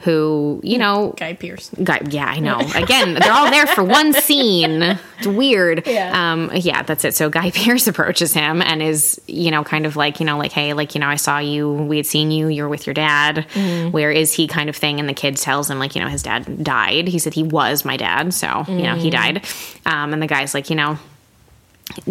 who 0.00 0.60
you 0.62 0.78
know 0.78 1.14
Guy 1.16 1.34
Pearce. 1.34 1.70
Guy, 1.82 2.00
yeah, 2.10 2.26
I 2.26 2.40
know. 2.40 2.58
Again, 2.74 3.14
they're 3.14 3.32
all 3.32 3.50
there 3.50 3.66
for 3.66 3.82
one 3.84 4.12
scene. 4.12 4.82
It's 5.18 5.26
weird. 5.26 5.86
Yeah. 5.86 6.32
Um, 6.32 6.50
yeah, 6.54 6.82
that's 6.82 7.04
it. 7.04 7.14
So 7.14 7.30
Guy 7.30 7.50
Pearce 7.50 7.86
approaches 7.92 8.32
him 8.32 8.60
and 8.62 8.82
is, 8.82 9.20
you 9.26 9.50
know, 9.50 9.64
kind 9.64 9.86
of 9.86 9.96
like, 9.96 10.20
you 10.20 10.26
know, 10.26 10.36
like, 10.38 10.52
hey, 10.52 10.72
like, 10.72 10.94
you 10.94 11.00
know, 11.00 11.06
I 11.08 11.16
saw 11.16 11.38
you, 11.38 11.72
we 11.72 11.96
had 11.98 12.06
seen 12.06 12.30
you, 12.30 12.48
you're 12.48 12.68
with 12.68 12.86
your 12.86 12.94
dad. 12.94 13.46
Mm-hmm. 13.54 13.90
Where 13.90 14.10
is 14.10 14.32
he 14.32 14.46
kind 14.46 14.68
of 14.68 14.76
thing? 14.76 15.00
And 15.00 15.08
the 15.08 15.14
kid 15.14 15.36
tells 15.36 15.70
him, 15.70 15.78
like, 15.78 15.94
you 15.94 16.02
know, 16.02 16.08
his 16.08 16.22
dad 16.22 16.62
died. 16.62 17.08
He 17.08 17.18
said 17.18 17.34
he 17.34 17.42
was 17.42 17.84
my 17.84 17.96
dad. 17.96 18.34
So, 18.34 18.64
you 18.78 18.84
know, 18.84 18.94
he 18.96 19.10
Mm-hmm. 19.10 19.34
died. 19.34 19.44
Um, 19.86 20.12
and 20.12 20.22
the 20.22 20.26
guy's 20.26 20.54
like, 20.54 20.70
you 20.70 20.76
know, 20.76 20.98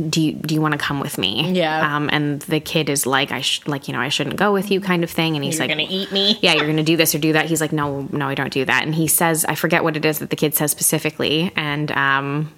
do 0.10 0.22
you 0.22 0.34
do 0.34 0.54
you 0.54 0.62
want 0.62 0.74
to 0.74 0.78
come 0.78 1.00
with 1.00 1.18
me? 1.18 1.52
Yeah. 1.52 1.96
Um, 1.96 2.08
and 2.14 2.42
the 2.44 2.60
kid 2.60 2.90
is 2.90 3.06
like, 3.08 3.32
I 3.32 3.42
sh- 3.42 3.62
like, 3.66 3.88
you 3.88 3.94
know, 3.94 4.00
I 4.00 4.10
shouldn't 4.10 4.36
go 4.36 4.54
with 4.54 4.70
you, 4.70 4.80
kind 4.80 5.04
of 5.04 5.10
thing. 5.10 5.36
And 5.36 5.44
he's 5.44 5.56
You're 5.58 5.68
like, 5.68 5.78
gonna 5.78 5.90
eat 5.90 6.12
me. 6.12 6.38
yeah, 6.42 6.54
you're 6.54 6.66
going 6.66 6.78
to 6.78 6.84
do 6.84 6.96
this 6.96 7.16
or 7.16 7.20
do 7.20 7.34
that. 7.34 7.48
He's 7.48 7.60
like, 7.60 7.74
no, 7.74 8.08
no, 8.12 8.28
I 8.28 8.36
don't 8.36 8.54
do 8.54 8.64
that. 8.66 8.84
And 8.84 8.94
he 8.94 9.08
says, 9.08 9.46
I 9.46 9.56
forget 9.56 9.84
what 9.84 9.98
it 9.98 10.06
is 10.06 10.20
that 10.20 10.30
the 10.30 10.36
kid 10.36 10.54
says 10.54 10.70
specifically. 10.72 11.52
And 11.56 11.92
um, 11.92 12.52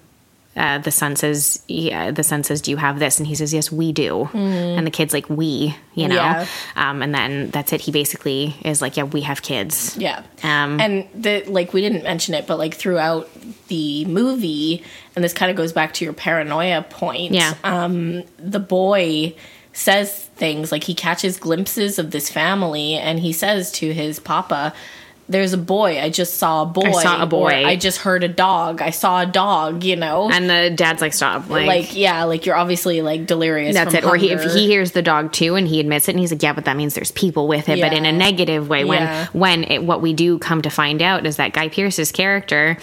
uh, 0.56 0.78
the 0.78 0.92
son 0.92 1.16
says, 1.16 1.62
yeah, 1.68 2.12
the 2.12 2.24
son 2.24 2.44
says, 2.44 2.62
do 2.62 2.72
you 2.72 2.78
have 2.78 2.98
this? 2.98 3.20
And 3.20 3.28
he 3.28 3.36
says, 3.36 3.54
yes, 3.54 3.72
we 3.72 3.92
do. 3.92 4.30
And 4.34 4.88
the 4.88 4.92
kid's 4.92 5.14
like, 5.14 5.30
we, 5.30 5.76
you 5.94 6.08
know? 6.08 6.16
Yeah. 6.16 6.48
Um, 6.76 7.02
and 7.02 7.14
then 7.14 7.50
that's 7.50 7.74
it. 7.74 7.82
He 7.82 7.92
basically 7.92 8.56
is 8.64 8.82
like, 8.82 8.96
yeah, 8.96 9.04
we 9.04 9.22
have 9.22 9.42
kids. 9.42 9.98
Yeah. 9.98 10.24
Um, 10.44 10.80
and 10.80 11.08
the 11.14 11.44
like 11.48 11.74
we 11.74 11.82
didn't 11.82 12.04
mention 12.04 12.34
it, 12.34 12.48
but 12.48 12.58
like 12.58 12.74
throughout 12.74 13.30
the 13.68 14.06
movie, 14.06 14.84
and 15.16 15.24
this 15.24 15.34
kind 15.34 15.52
of 15.52 15.58
goes 15.58 15.74
back 15.74 15.94
to 15.96 16.06
your 16.06 16.14
paranoia 16.14 16.84
point. 16.84 17.34
Yeah. 17.34 17.54
Um, 17.64 18.24
the 18.38 18.60
boy 18.60 19.36
says 19.74 20.26
things 20.38 20.72
like 20.72 20.86
he 20.86 20.94
catches 20.96 21.38
glimpses 21.38 22.00
of 22.00 22.12
this 22.12 22.30
family, 22.30 22.94
and 22.94 23.20
he 23.20 23.34
says 23.34 23.72
to 23.74 23.94
his 23.94 24.20
papa. 24.20 24.74
There's 25.28 25.54
a 25.54 25.58
boy. 25.58 26.00
I 26.00 26.10
just 26.10 26.36
saw 26.36 26.62
a 26.62 26.66
boy. 26.66 26.84
I 26.84 27.04
saw 27.04 27.24
a 27.24 27.26
boy." 27.26 27.66
I 27.66 27.76
just 27.76 28.00
heard 28.00 28.24
a 28.24 28.28
dog. 28.28 28.82
I 28.82 28.92
saw 28.92 29.22
a 29.22 29.26
dog. 29.26 29.84
You 29.84 29.96
know, 29.96 30.30
And 30.30 30.50
the 30.50 30.70
dad's 30.76 31.02
like, 31.02 31.14
stop. 31.14 31.50
Like, 31.50 31.68
like, 31.68 31.96
yeah, 31.96 32.24
like 32.26 32.46
you're 32.46 32.56
obviously 32.56 33.02
like 33.02 33.26
delirious. 33.26 33.74
that's 33.74 33.96
from 33.96 34.04
it. 34.04 34.06
Or 34.06 34.16
he, 34.16 34.32
if 34.32 34.44
he 34.54 34.68
hears 34.68 34.92
the 34.92 35.02
dog 35.02 35.32
too, 35.34 35.56
and 35.56 35.68
he 35.68 35.80
admits 35.80 36.08
it, 36.08 36.12
and 36.12 36.20
he's 36.20 36.32
like, 36.32 36.44
"Yeah, 36.44 36.54
but 36.54 36.66
that 36.66 36.78
means 36.78 36.94
there's 36.94 37.12
people 37.12 37.48
with 37.48 37.70
it." 37.70 37.82
But 37.82 37.94
in 37.94 38.06
a 38.06 38.12
negative 38.12 38.70
way. 38.70 38.84
When 38.86 39.02
Yeah. 39.02 39.28
when 39.34 39.64
it, 39.64 39.84
what 39.84 40.02
we 40.02 40.14
do 40.14 40.38
come 40.38 40.62
to 40.62 40.70
find 40.70 41.02
out 41.02 41.26
is 41.26 41.38
that 41.38 41.54
Guy 41.54 41.70
Pearce's 41.70 42.12
character 42.12 42.78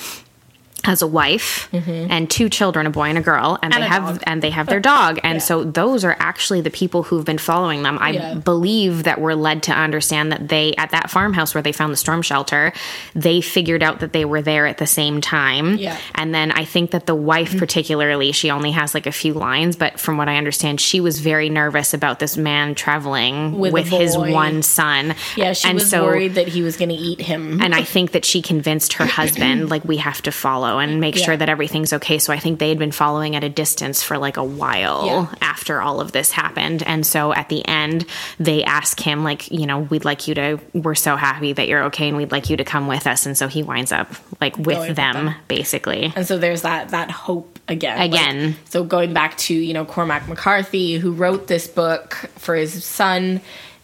has 0.85 1.01
a 1.03 1.07
wife 1.07 1.69
and 1.73 2.31
two 2.31 2.49
children, 2.49 2.87
a 2.87 2.91
boy 2.91 3.05
and 3.09 3.19
a 3.19 3.21
girl, 3.23 3.59
and, 3.63 3.73
Mm-hmm. 3.73 3.83
And 3.83 3.83
they 3.83 3.89
have 3.89 4.05
dog. 4.05 4.23
and 4.27 4.43
they 4.43 4.51
have 4.51 4.67
their 4.67 4.81
dog. 4.95 5.19
And 5.23 5.43
so 5.43 5.65
those 5.65 6.05
are 6.05 6.17
actually 6.19 6.61
the 6.61 6.71
people 6.71 7.05
who've 7.05 7.25
been 7.25 7.39
following 7.39 7.83
them. 7.83 7.99
I 8.01 8.11
Yeah. 8.11 8.35
believe 8.35 9.05
that 9.05 9.21
we're 9.21 9.35
led 9.35 9.63
to 9.65 9.73
understand 9.73 10.31
that 10.33 10.49
they 10.49 10.75
at 10.77 10.91
that 10.91 11.11
farmhouse 11.11 11.55
where 11.55 11.63
they 11.63 11.73
found 11.73 11.93
the 11.93 11.97
storm 11.97 12.21
shelter, 12.23 12.73
they 13.15 13.41
figured 13.41 13.83
out 13.83 14.01
that 14.01 14.13
they 14.13 14.25
were 14.25 14.43
there 14.43 14.67
at 14.67 14.79
the 14.79 14.87
same 14.87 15.21
time. 15.21 15.77
Yeah. 15.77 15.97
And 16.15 16.35
then 16.35 16.51
I 16.53 16.65
think 16.65 16.91
that 16.91 17.07
the 17.07 17.15
wife 17.15 17.57
particularly, 17.59 18.33
she 18.33 18.51
only 18.51 18.73
has 18.73 18.93
like 18.95 19.07
a 19.07 19.13
few 19.13 19.35
lines, 19.35 19.77
but 19.77 19.99
from 20.01 20.17
what 20.17 20.29
I 20.29 20.37
understand, 20.37 20.81
she 20.81 21.01
was 21.01 21.21
very 21.21 21.49
nervous 21.49 21.95
about 21.95 22.19
this 22.19 22.37
man 22.37 22.75
traveling 22.75 23.59
With 23.59 23.73
with, 23.73 23.89
his 23.89 24.17
one 24.19 24.63
son. 24.63 25.15
Yeah, 25.37 25.53
she 25.53 25.69
and 25.69 25.79
was 25.79 25.89
so, 25.89 26.03
worried 26.05 26.35
that 26.35 26.49
he 26.49 26.63
was 26.63 26.77
going 26.77 26.89
to 26.91 26.95
eat 26.95 27.21
him. 27.21 27.61
and 27.63 27.75
I 27.75 27.85
think 27.85 28.13
that 28.13 28.25
she 28.25 28.43
convinced 28.43 28.95
her 28.95 29.07
husband, 29.21 29.71
like, 29.71 29.85
we 29.85 29.97
have 29.99 30.21
to 30.23 30.33
follow 30.33 30.72
and 30.79 31.01
make 31.01 31.17
Yeah. 31.17 31.25
sure 31.25 31.37
that 31.37 31.49
everything's 31.49 31.93
okay. 31.93 32.19
So 32.19 32.33
I 32.33 32.39
think 32.39 32.59
they 32.59 32.69
had 32.69 32.79
been 32.79 32.93
following 32.93 33.37
at 33.37 33.45
a 33.45 33.49
distance 33.49 34.03
for 34.03 34.19
like 34.19 34.37
a 34.37 34.45
while 34.45 35.07
Yeah. 35.07 35.27
after 35.41 35.81
all 35.81 36.01
of 36.01 36.13
this 36.13 36.31
happened. 36.33 36.83
And 36.85 37.07
so 37.07 37.33
at 37.33 37.49
the 37.49 37.67
end, 37.67 38.05
they 38.39 38.65
ask 38.65 39.01
him, 39.01 39.25
like, 39.25 39.51
you 39.51 39.67
know, 39.67 39.81
we'd 39.81 40.05
like 40.05 40.29
you 40.29 40.35
to, 40.35 40.59
we're 40.75 40.95
so 40.95 41.17
happy 41.17 41.53
that 41.53 41.69
you're 41.69 41.85
okay 41.85 42.09
and 42.09 42.17
we'd 42.17 42.33
like 42.33 42.51
you 42.51 42.57
to 42.57 42.65
come 42.65 42.87
with 42.87 43.07
us. 43.07 43.27
And 43.27 43.37
so 43.37 43.49
he 43.49 43.63
winds 43.63 43.93
up 43.93 44.13
like 44.41 44.57
with 44.59 44.97
them, 44.97 45.27
them. 45.27 45.35
basically. 45.49 46.13
And 46.17 46.27
so 46.27 46.39
there's 46.39 46.63
that 46.63 46.91
that 46.91 47.11
hope 47.11 47.59
again. 47.69 48.01
Again. 48.01 48.47
Like, 48.49 48.57
so 48.71 48.85
going 48.85 49.13
back 49.13 49.37
to, 49.39 49.55
you 49.55 49.73
know, 49.73 49.85
Cormac 49.85 50.29
McCarthy 50.29 50.99
who 50.99 51.13
wrote 51.13 51.47
this 51.47 51.67
book 51.69 52.15
for 52.39 52.55
his 52.55 52.85
son, 52.85 53.41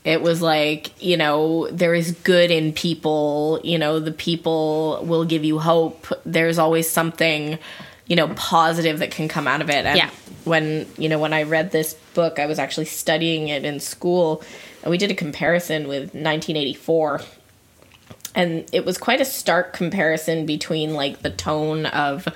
it 0.08 0.22
was 0.22 0.40
like, 0.40 1.02
you 1.02 1.18
know, 1.18 1.68
there 1.70 1.94
is 1.94 2.12
good 2.24 2.50
in 2.50 2.72
people, 2.72 3.60
you 3.62 3.76
know, 3.78 4.00
the 4.00 4.10
people 4.10 5.04
will 5.04 5.26
give 5.26 5.44
you 5.44 5.58
hope. 5.58 6.06
There's 6.24 6.58
always 6.58 6.88
something, 6.88 7.58
you 8.06 8.16
know, 8.16 8.28
positive 8.28 9.00
that 9.00 9.10
can 9.10 9.28
come 9.28 9.46
out 9.46 9.60
of 9.60 9.68
it. 9.68 9.84
And 9.84 9.98
Yeah. 9.98 10.08
when, 10.44 10.86
you 10.96 11.10
know, 11.10 11.18
when 11.18 11.34
I 11.34 11.42
read 11.42 11.72
this 11.72 11.92
book, 12.14 12.38
I 12.38 12.46
was 12.46 12.58
actually 12.58 12.86
studying 12.86 13.48
it 13.48 13.66
in 13.66 13.80
school 13.80 14.42
and 14.82 14.90
we 14.90 14.96
did 14.96 15.10
a 15.10 15.14
comparison 15.14 15.86
with 15.88 16.14
1984 16.14 17.20
and 18.34 18.64
it 18.72 18.86
was 18.86 18.96
quite 18.96 19.20
a 19.20 19.26
stark 19.26 19.74
comparison 19.74 20.46
between 20.46 20.94
like 20.94 21.20
the 21.20 21.30
tone 21.30 21.84
of 21.84 22.26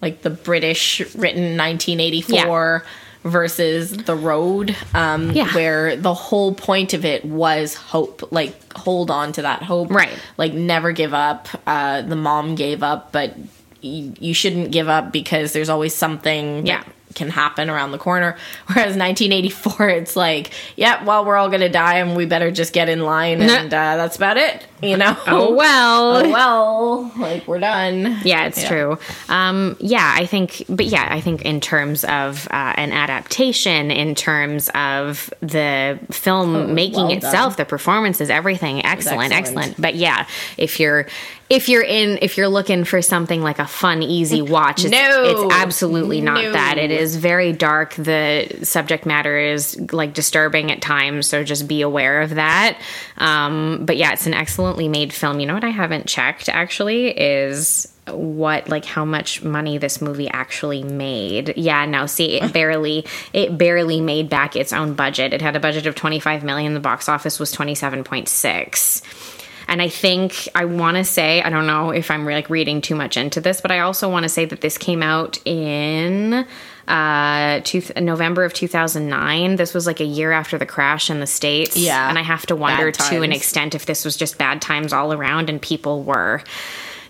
like 0.00 0.22
the 0.22 0.30
British 0.30 1.00
written 1.16 1.56
1984 1.56 2.84
versus 3.26 3.90
the 3.90 4.14
road 4.14 4.74
um 4.94 5.30
Yeah. 5.32 5.52
where 5.54 5.96
the 5.96 6.14
whole 6.14 6.54
point 6.54 6.94
of 6.94 7.04
it 7.04 7.24
was 7.24 7.74
hope 7.74 8.30
like 8.32 8.54
hold 8.74 9.10
on 9.10 9.32
to 9.32 9.42
that 9.42 9.62
hope 9.62 9.90
Right. 9.90 10.12
like 10.38 10.52
never 10.54 10.92
give 10.92 11.12
up 11.14 11.48
uh 11.66 12.02
the 12.02 12.16
mom 12.16 12.54
gave 12.54 12.82
up 12.82 13.12
but 13.12 13.34
you, 13.82 14.14
you 14.20 14.34
shouldn't 14.34 14.70
give 14.72 14.88
up 14.88 15.12
because 15.12 15.52
there's 15.52 15.68
always 15.68 15.94
something 15.94 16.66
Yeah. 16.66 16.82
Can 17.16 17.28
happen 17.28 17.68
around 17.68 17.90
the 17.90 17.98
corner 17.98 18.36
whereas 18.68 18.96
1984 18.96 19.88
it's 19.88 20.14
like 20.14 20.52
yeah 20.76 21.02
well 21.04 21.24
we're 21.24 21.36
all 21.36 21.48
gonna 21.50 21.68
die 21.68 21.98
and 21.98 22.16
we 22.16 22.26
better 22.26 22.50
just 22.52 22.72
get 22.72 22.88
in 22.88 23.00
line 23.00 23.40
and 23.42 23.74
uh, 23.74 23.96
that's 23.96 24.16
about 24.16 24.36
it 24.36 24.64
you 24.82 24.96
know 24.96 25.16
Oh, 25.26 25.54
well. 25.54 25.96
Oh, 26.26 26.30
well, 26.30 27.12
like 27.16 27.46
we're 27.46 27.58
done. 27.58 28.18
Yeah, 28.24 28.46
it's 28.46 28.64
true. 28.66 28.98
Um, 29.28 29.76
yeah, 29.80 30.14
I 30.16 30.26
think, 30.26 30.64
but 30.68 30.86
yeah, 30.86 31.06
I 31.10 31.20
think 31.20 31.42
in 31.42 31.60
terms 31.60 32.04
of 32.04 32.46
uh, 32.50 32.74
an 32.76 32.92
adaptation, 32.92 33.90
in 33.90 34.14
terms 34.14 34.68
of 34.74 35.32
the 35.40 35.98
film 36.10 36.74
making 36.74 37.06
well 37.06 37.12
itself, 37.12 37.56
the 37.56 37.64
performances, 37.64 38.30
everything, 38.30 38.84
excellent, 38.84 39.32
excellent. 39.32 39.70
excellent, 39.70 39.80
But 39.80 39.94
yeah, 39.94 40.26
if 40.56 40.78
you're 40.80 41.06
if 41.48 41.68
you're 41.68 41.82
in 41.82 42.18
if 42.22 42.36
you're 42.36 42.48
looking 42.48 42.84
for 42.84 43.00
something 43.02 43.40
like 43.42 43.58
a 43.58 43.66
fun, 43.66 44.02
easy 44.02 44.42
watch, 44.42 44.82
it's, 44.84 44.90
No. 44.90 45.44
it's 45.46 45.54
absolutely 45.54 46.20
not 46.20 46.42
No. 46.42 46.52
that. 46.52 46.78
It 46.78 46.90
is 46.90 47.16
very 47.16 47.52
dark. 47.52 47.94
The 47.94 48.48
subject 48.62 49.06
matter 49.06 49.38
is 49.38 49.78
like 49.92 50.12
disturbing 50.12 50.70
at 50.72 50.80
times, 50.82 51.28
so 51.28 51.44
just 51.44 51.68
be 51.68 51.82
aware 51.82 52.22
of 52.22 52.34
that. 52.34 52.78
Um, 53.18 53.80
but 53.84 53.96
yeah, 53.96 54.12
it's 54.12 54.26
an 54.26 54.34
excellently 54.34 54.88
made 54.88 55.12
film. 55.12 55.38
You 55.40 55.46
know 55.46 55.54
what 55.54 55.64
I 55.64 55.70
haven't 55.70 56.06
checked 56.06 56.48
actually 56.48 57.08
is 57.08 57.88
what 58.08 58.68
like 58.68 58.84
how 58.84 59.04
much 59.04 59.42
money 59.42 59.78
this 59.78 60.00
movie 60.00 60.28
actually 60.30 60.82
made. 60.84 61.54
Yeah, 61.56 61.86
no, 61.86 62.06
see 62.06 62.40
it 62.40 62.52
barely 62.52 63.04
it 63.32 63.58
barely 63.58 64.00
made 64.00 64.28
back 64.28 64.54
its 64.56 64.72
own 64.72 64.94
budget. 64.94 65.32
It 65.32 65.42
had 65.42 65.56
a 65.56 65.60
budget 65.60 65.86
of 65.86 65.94
25 65.96 66.44
million, 66.44 66.74
the 66.74 66.80
box 66.80 67.08
office 67.08 67.38
was 67.40 67.52
27.6. 67.54 69.02
And 69.68 69.82
I 69.82 69.88
think 69.88 70.48
I 70.54 70.64
want 70.64 70.96
to 70.96 71.04
say, 71.04 71.42
I 71.42 71.50
don't 71.50 71.66
know 71.66 71.90
if 71.90 72.10
I'm 72.10 72.24
like 72.24 72.48
reading 72.50 72.80
too 72.80 72.94
much 72.94 73.16
into 73.16 73.40
this, 73.40 73.60
but 73.60 73.70
I 73.70 73.80
also 73.80 74.08
want 74.08 74.22
to 74.24 74.28
say 74.28 74.44
that 74.44 74.60
this 74.60 74.78
came 74.78 75.02
out 75.02 75.38
in 75.44 76.46
uh 76.88 77.60
two, 77.64 77.82
November 77.96 78.44
of 78.44 78.54
2009 78.54 79.56
this 79.56 79.74
was 79.74 79.88
like 79.88 79.98
a 79.98 80.04
year 80.04 80.30
after 80.30 80.56
the 80.56 80.64
crash 80.66 81.10
in 81.10 81.18
the 81.18 81.26
states. 81.26 81.76
Yeah. 81.76 82.08
and 82.08 82.16
i 82.16 82.22
have 82.22 82.46
to 82.46 82.54
wonder 82.54 82.92
to 82.92 83.22
an 83.22 83.32
extent 83.32 83.74
if 83.74 83.86
this 83.86 84.04
was 84.04 84.16
just 84.16 84.38
bad 84.38 84.62
times 84.62 84.92
all 84.92 85.12
around 85.12 85.50
and 85.50 85.60
people 85.60 86.04
were 86.04 86.44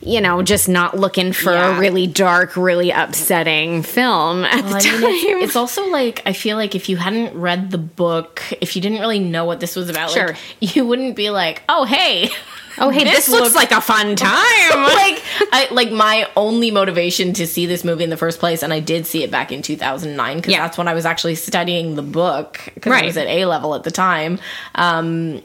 you 0.01 0.21
know 0.21 0.43
just 0.43 0.69
not 0.69 0.97
looking 0.97 1.33
for 1.33 1.53
Yeah. 1.53 1.77
a 1.77 1.81
really 1.81 2.07
dark 2.07 2.57
really 2.57 2.91
upsetting 2.91 3.83
film 3.83 4.45
at 4.45 4.63
the 4.63 4.63
Well, 4.69 4.77
I 4.77 4.81
time 4.81 5.01
mean, 5.01 5.37
it's, 5.39 5.45
it's 5.49 5.57
also 5.57 5.87
like 5.89 6.23
I 6.27 6.33
feel 6.33 6.57
like 6.57 6.75
if 6.75 6.89
you 6.89 6.97
hadn't 6.97 7.35
read 7.39 7.71
the 7.71 7.79
book, 7.79 8.43
if 8.61 8.77
you 8.77 8.83
didn't 8.83 9.01
really 9.01 9.19
know 9.21 9.45
what 9.45 9.61
this 9.61 9.77
was 9.77 9.89
about, 9.89 10.11
Sure. 10.11 10.29
like, 10.29 10.77
you 10.77 10.87
wouldn't 10.87 11.17
be 11.17 11.31
like, 11.31 11.63
"Oh, 11.69 11.85
hey, 11.85 12.31
oh 12.79 12.91
hey 12.91 13.05
this, 13.05 13.27
this 13.27 13.29
looks 13.31 13.55
looks- 13.55 13.55
like 13.55 13.73
a 13.73 13.81
fun 13.81 14.17
time 14.17 14.33
like 14.75 15.23
I 15.53 15.69
like 15.71 15.91
my 15.91 16.29
only 16.37 16.71
motivation 16.71 17.33
to 17.35 17.47
see 17.47 17.65
this 17.67 17.83
movie 17.85 18.05
in 18.05 18.11
the 18.11 18.17
first 18.19 18.39
place, 18.39 18.63
and 18.63 18.73
I 18.73 18.81
did 18.81 19.07
see 19.07 19.23
it 19.23 19.31
back 19.31 19.51
in 19.53 19.63
2009 19.63 20.37
because 20.37 20.53
Yeah. 20.53 20.63
that's 20.63 20.77
when 20.79 20.89
I 20.89 20.95
was 20.95 21.07
actually 21.07 21.37
studying 21.37 21.95
the 21.95 22.03
book 22.03 22.61
because 22.75 22.91
Right. 22.91 23.05
I 23.05 23.07
was 23.07 23.17
at 23.17 23.27
A 23.29 23.47
level 23.47 23.75
at 23.75 23.83
the 23.85 23.91
time. 23.91 24.39
Um, 24.75 25.41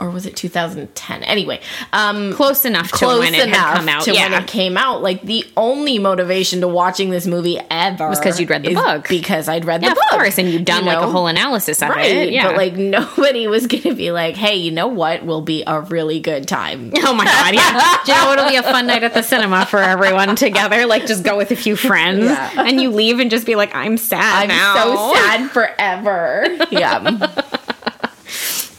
or 0.00 0.10
was 0.10 0.24
it 0.26 0.34
2010? 0.34 1.22
Anyway, 1.24 1.60
um, 1.92 2.32
close 2.32 2.64
enough 2.64 2.90
to 2.90 2.96
close 2.96 3.18
when 3.20 3.34
it 3.34 3.48
had 3.50 3.76
come 3.76 3.88
out 3.88 4.02
to 4.04 4.12
yeah 4.12 4.30
when 4.30 4.42
it 4.42 4.48
came 4.48 4.76
out. 4.76 5.02
Like 5.02 5.22
the 5.22 5.44
only 5.56 5.98
motivation 5.98 6.60
to 6.62 6.68
watching 6.68 7.10
this 7.10 7.26
movie 7.26 7.60
ever 7.70 8.08
was 8.08 8.18
because 8.18 8.40
you'd 8.40 8.48
read 8.50 8.62
the 8.64 8.74
book. 8.74 9.08
Because 9.08 9.48
I'd 9.48 9.64
read 9.66 9.82
yeah 9.82 9.90
the 9.90 9.92
of 9.92 9.98
book, 10.10 10.18
course 10.18 10.38
and 10.38 10.48
you'd 10.48 10.64
done 10.64 10.84
you 10.84 10.86
like 10.90 10.98
a 10.98 11.10
whole 11.10 11.26
analysis 11.26 11.82
of 11.82 11.90
Right, 11.90 12.10
it 12.10 12.32
yeah 12.32 12.48
but 12.48 12.56
like 12.56 12.74
nobody 12.76 13.46
was 13.46 13.66
gonna 13.66 13.94
be 13.94 14.10
like, 14.10 14.36
"Hey, 14.36 14.56
you 14.56 14.70
know 14.70 14.88
what? 14.88 15.24
Will 15.24 15.42
be 15.42 15.62
a 15.66 15.80
really 15.82 16.18
good 16.20 16.48
time." 16.48 16.92
Oh 17.04 17.14
my 17.14 17.24
god, 17.24 17.54
yeah. 17.54 17.98
Do 18.06 18.12
you 18.12 18.18
know 18.18 18.32
it'll 18.32 18.48
be 18.48 18.56
a 18.56 18.62
fun 18.62 18.86
night 18.86 19.02
at 19.02 19.14
the 19.14 19.22
cinema 19.22 19.66
for 19.66 19.78
everyone 19.80 20.36
together? 20.36 20.86
Like 20.86 21.06
just 21.06 21.24
go 21.24 21.36
with 21.36 21.50
a 21.50 21.56
few 21.56 21.74
friends 21.76 22.24
Yeah. 22.24 22.52
and 22.66 22.80
you 22.80 22.90
leave 22.90 23.18
and 23.20 23.30
just 23.30 23.46
be 23.46 23.56
like, 23.56 23.74
I'm 23.74 23.96
sad 23.96 24.42
I'm 24.42 24.48
now. 24.48 24.74
so 24.74 25.14
sad 25.14 25.50
forever. 25.50 26.46
Yeah. 26.70 27.58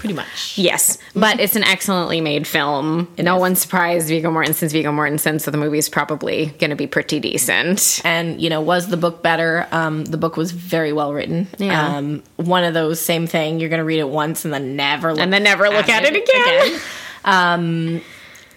Pretty 0.02 0.16
much. 0.16 0.58
Yes, 0.58 0.98
but 1.14 1.40
it's 1.40 1.56
an 1.56 1.64
excellently 1.64 2.22
made 2.22 2.48
film. 2.48 3.08
no 3.20 3.38
one's 3.38 3.62
surprised 3.62 4.08
Viggo 4.08 4.32
Mortensen's 4.32 4.74
Viggo 4.74 4.92
Mortensen, 4.92 5.40
so 5.40 5.52
the 5.52 5.60
movie's 5.60 5.90
probably 5.90 6.48
going 6.58 6.72
to 6.72 6.76
be 6.76 6.88
pretty 6.88 7.20
decent. 7.20 8.02
And, 8.04 8.42
you 8.42 8.50
know, 8.50 8.62
was 8.62 8.88
the 8.88 8.98
book 8.98 9.22
better? 9.22 9.68
Um, 9.72 10.06
the 10.06 10.18
book 10.18 10.38
was 10.38 10.54
very 10.54 10.92
well 10.92 11.14
written. 11.14 11.48
Yeah. 11.60 11.98
Um, 11.98 12.24
one 12.38 12.64
of 12.64 12.74
those 12.74 13.00
same 13.00 13.28
thing, 13.28 13.60
you're 13.60 13.70
going 13.70 13.78
to 13.78 13.86
read 13.86 14.00
it 14.00 14.10
once 14.10 14.44
and 14.44 14.52
then 14.52 14.76
never 14.76 15.12
look 15.12 15.22
And 15.22 15.32
then 15.32 15.44
never 15.44 15.70
look 15.70 15.88
at 15.88 16.04
it 16.04 16.16
again. 16.16 16.80
Um, 17.24 18.02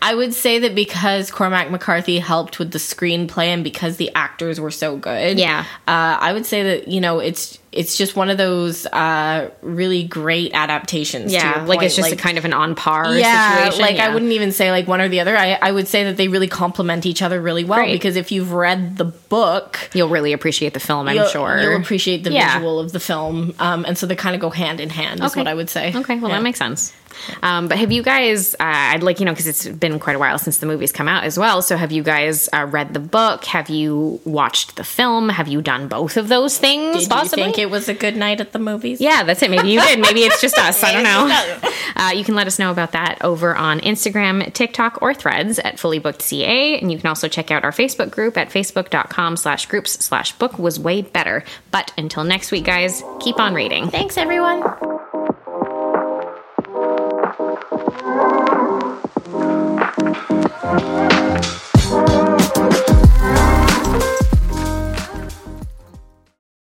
I 0.07 0.15
would 0.15 0.35
say 0.35 0.59
that 0.59 0.75
because 0.75 1.31
Cormac 1.31 1.71
McCarthy 1.71 2.19
helped 2.19 2.59
with 2.59 2.73
the 2.73 2.79
screenplay 2.79 3.47
and 3.47 3.65
because 3.65 3.97
the 3.97 4.11
actors 4.15 4.61
were 4.61 4.71
so 4.71 4.99
good, 4.99 5.39
Yeah. 5.39 5.61
uh, 5.89 6.19
I 6.21 6.35
would 6.35 6.45
say 6.45 6.63
that 6.63 6.89
you 6.89 7.01
know 7.01 7.21
it's 7.21 7.59
it's 7.73 7.97
just 7.97 8.15
one 8.15 8.31
of 8.31 8.39
those 8.39 8.87
uh, 8.87 9.51
really 9.63 10.05
great 10.05 10.53
adaptations. 10.55 11.33
Yeah, 11.33 11.65
like 11.67 11.83
it's 11.83 11.97
just 11.97 12.13
a 12.13 12.17
kind 12.17 12.39
of 12.39 12.45
an 12.45 12.53
on 12.53 12.75
par 12.77 13.17
yeah, 13.17 13.65
situation. 13.65 13.81
like 13.81 13.97
yeah. 13.97 14.07
I 14.07 14.13
wouldn't 14.15 14.31
even 14.33 14.53
say 14.53 14.71
like 14.71 14.87
one 14.87 15.01
or 15.01 15.09
the 15.09 15.21
other. 15.21 15.37
I, 15.37 15.59
I 15.61 15.73
would 15.73 15.89
say 15.89 16.05
that 16.05 16.17
they 16.19 16.29
really 16.29 16.47
complement 16.49 17.05
each 17.07 17.21
other 17.23 17.41
really 17.41 17.65
well 17.65 17.81
Great. 17.81 17.93
because 17.93 18.15
if 18.17 18.31
you've 18.31 18.53
read 18.53 18.97
the 18.99 19.07
book, 19.07 19.91
You'll 19.95 20.09
really 20.11 20.33
appreciate 20.35 20.73
the 20.75 20.81
film, 20.81 21.09
I'm 21.09 21.17
you'll, 21.17 21.27
sure. 21.29 21.59
you'll 21.61 21.81
appreciate 21.81 22.23
the 22.25 22.31
Yeah. 22.33 22.55
visual 22.55 22.79
of 22.79 22.93
the 22.93 23.01
film, 23.01 23.55
um, 23.59 23.85
and 23.87 23.97
so 23.99 24.07
they 24.07 24.15
kind 24.17 24.35
of 24.37 24.41
go 24.41 24.51
hand 24.51 24.81
in 24.81 24.91
hand. 24.91 25.21
Is 25.25 25.33
Okay. 25.33 25.41
what 25.41 25.49
I 25.49 25.55
would 25.55 25.71
say. 25.71 25.93
Okay, 25.97 26.17
well 26.21 26.31
Yeah. 26.31 26.37
that 26.37 26.43
makes 26.45 26.59
sense. 26.61 26.93
Um, 27.43 27.69
but 27.69 27.79
have 27.79 27.93
you 27.93 28.03
guys? 28.03 28.55
Uh, 28.55 28.59
I'd 28.61 29.03
like 29.03 29.21
you 29.21 29.27
know 29.27 29.33
because 29.33 29.47
it's 29.47 29.67
been 29.67 29.99
quite 29.99 30.17
a 30.17 30.19
while 30.19 30.39
since 30.39 30.59
the 30.59 30.67
movie's 30.67 30.93
come 30.93 31.09
out 31.09 31.25
as 31.25 31.39
well. 31.39 31.63
So 31.63 31.77
have 31.77 31.93
you 31.93 32.03
guys 32.03 32.49
uh, 32.53 32.67
read 32.71 32.95
the 32.95 33.01
book? 33.01 33.45
Have 33.47 33.69
you 33.71 34.21
watched 34.25 34.77
the 34.77 34.85
film? 34.85 35.29
Have 35.29 35.49
you 35.49 35.63
done 35.63 35.89
both 35.89 36.17
of 36.17 36.29
those 36.29 36.59
things? 36.59 36.99
Did 36.99 37.09
possibly? 37.11 37.43
you 37.43 37.47
think 37.47 37.59
it 37.59 37.71
was 37.71 37.89
a 37.89 37.95
good 37.95 38.17
night 38.17 38.41
at 38.41 38.53
the 38.53 38.59
movies? 38.59 39.01
Yeah, 39.01 39.23
that's 39.25 39.43
it. 39.43 39.51
Maybe 39.51 39.71
you 39.71 39.81
did. 39.81 40.01
Maybe 40.01 40.21
it's 40.21 40.41
just 40.41 40.59
us. 40.59 40.83
I 40.83 40.93
don't 40.93 41.05
know. 41.05 41.71
Uh, 41.97 42.11
you 42.11 42.25
can 42.25 42.35
let 42.35 42.47
us 42.49 42.59
know 42.59 42.73
about 42.73 42.91
that 42.93 43.19
over 43.23 43.55
on 43.55 43.79
Instagram, 43.81 44.53
TikTok, 44.53 44.99
or 45.01 45.15
Threads 45.15 45.61
at 45.61 45.79
Fully 45.79 46.01
Booked 46.01 46.23
CA, 46.23 46.79
and 46.81 46.91
you 46.91 46.99
can 46.99 47.07
also 47.07 47.29
check 47.29 47.53
out 47.53 47.63
our 47.63 47.71
Facebook 47.71 48.11
group 48.11 48.37
at 48.37 48.49
facebook.com 48.49 49.37
slash 49.37 49.67
groups 49.67 49.93
slash 50.05 50.33
book 50.33 50.59
was 50.59 50.81
way 50.81 51.03
better. 51.03 51.45
But 51.71 51.93
until 51.97 52.25
next 52.25 52.51
week, 52.51 52.65
guys, 52.65 53.03
keep 53.21 53.39
on 53.39 53.55
reading. 53.55 53.91
Thanks, 53.91 54.17
everyone. 54.17 54.63